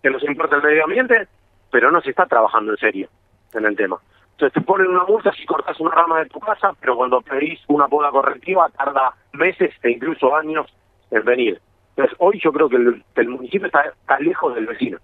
que 0.01 0.09
nos 0.09 0.23
importa 0.23 0.55
el 0.55 0.63
medio 0.63 0.83
ambiente, 0.83 1.27
pero 1.71 1.91
no 1.91 2.01
se 2.01 2.09
está 2.09 2.25
trabajando 2.25 2.71
en 2.71 2.77
serio 2.77 3.09
en 3.53 3.65
el 3.65 3.75
tema. 3.75 3.97
Entonces 4.31 4.53
te 4.53 4.61
ponen 4.61 4.87
una 4.87 5.03
multa 5.03 5.31
si 5.33 5.45
cortas 5.45 5.79
una 5.79 5.91
rama 5.91 6.19
de 6.19 6.29
tu 6.29 6.39
casa, 6.39 6.71
pero 6.79 6.95
cuando 6.95 7.21
pedís 7.21 7.59
una 7.67 7.87
poda 7.87 8.09
correctiva 8.09 8.69
tarda 8.69 9.13
meses 9.33 9.73
e 9.83 9.91
incluso 9.91 10.35
años 10.35 10.65
en 11.11 11.23
venir. 11.23 11.61
Entonces 11.89 12.15
hoy 12.19 12.39
yo 12.41 12.51
creo 12.51 12.69
que 12.69 12.77
el, 12.77 13.29
municipio 13.29 13.67
está, 13.67 13.81
está 13.81 14.19
lejos 14.19 14.55
del 14.55 14.65
vecino. 14.65 14.97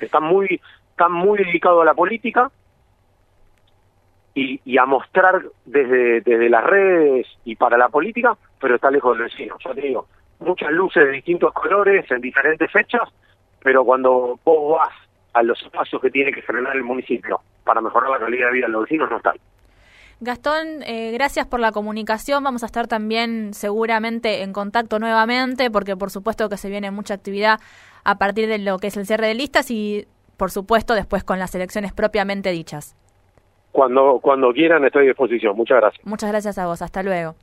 Está 0.00 0.20
muy, 0.20 0.60
está 0.90 1.08
muy 1.08 1.38
dedicado 1.38 1.80
a 1.80 1.84
la 1.84 1.94
política 1.94 2.50
y, 4.34 4.78
a 4.78 4.86
mostrar 4.86 5.42
desde, 5.64 6.20
desde 6.20 6.48
las 6.48 6.64
redes 6.64 7.26
y 7.44 7.56
para 7.56 7.76
la 7.76 7.88
política, 7.88 8.36
pero 8.60 8.76
está 8.76 8.90
lejos 8.90 9.16
del 9.16 9.26
vecino. 9.28 9.56
Ya 9.64 9.74
te 9.74 9.80
digo, 9.80 10.06
muchas 10.40 10.70
luces 10.70 11.04
de 11.04 11.12
distintos 11.12 11.52
colores 11.52 12.08
en 12.10 12.20
diferentes 12.20 12.70
fechas, 12.70 13.08
pero 13.62 13.84
cuando 13.84 14.38
vos 14.44 14.78
vas 14.78 14.94
a 15.32 15.42
los 15.42 15.60
espacios 15.62 16.00
que 16.00 16.10
tiene 16.10 16.32
que 16.32 16.42
frenar 16.42 16.76
el 16.76 16.84
municipio 16.84 17.40
para 17.64 17.80
mejorar 17.80 18.10
la 18.10 18.18
calidad 18.18 18.46
de 18.46 18.52
vida 18.52 18.66
de 18.66 18.72
los 18.72 18.82
vecinos, 18.82 19.10
no 19.10 19.16
están. 19.16 19.36
Gastón, 20.20 20.82
eh, 20.84 21.12
gracias 21.12 21.46
por 21.46 21.60
la 21.60 21.70
comunicación. 21.70 22.42
Vamos 22.42 22.64
a 22.64 22.66
estar 22.66 22.88
también 22.88 23.54
seguramente 23.54 24.42
en 24.42 24.52
contacto 24.52 24.98
nuevamente, 24.98 25.70
porque 25.70 25.96
por 25.96 26.10
supuesto 26.10 26.48
que 26.48 26.56
se 26.56 26.68
viene 26.68 26.90
mucha 26.90 27.14
actividad 27.14 27.60
a 28.02 28.18
partir 28.18 28.48
de 28.48 28.58
lo 28.58 28.78
que 28.78 28.88
es 28.88 28.96
el 28.96 29.06
cierre 29.06 29.28
de 29.28 29.34
listas 29.34 29.70
y 29.70 30.08
por 30.36 30.50
supuesto 30.50 30.94
después 30.94 31.22
con 31.22 31.38
las 31.38 31.54
elecciones 31.54 31.92
propiamente 31.92 32.50
dichas. 32.50 32.96
Cuando, 33.78 34.18
cuando 34.20 34.52
quieran 34.52 34.84
estoy 34.84 35.04
a 35.04 35.08
disposición. 35.10 35.56
Muchas 35.56 35.78
gracias. 35.78 36.04
Muchas 36.04 36.30
gracias 36.30 36.58
a 36.58 36.66
vos. 36.66 36.82
Hasta 36.82 37.00
luego. 37.04 37.36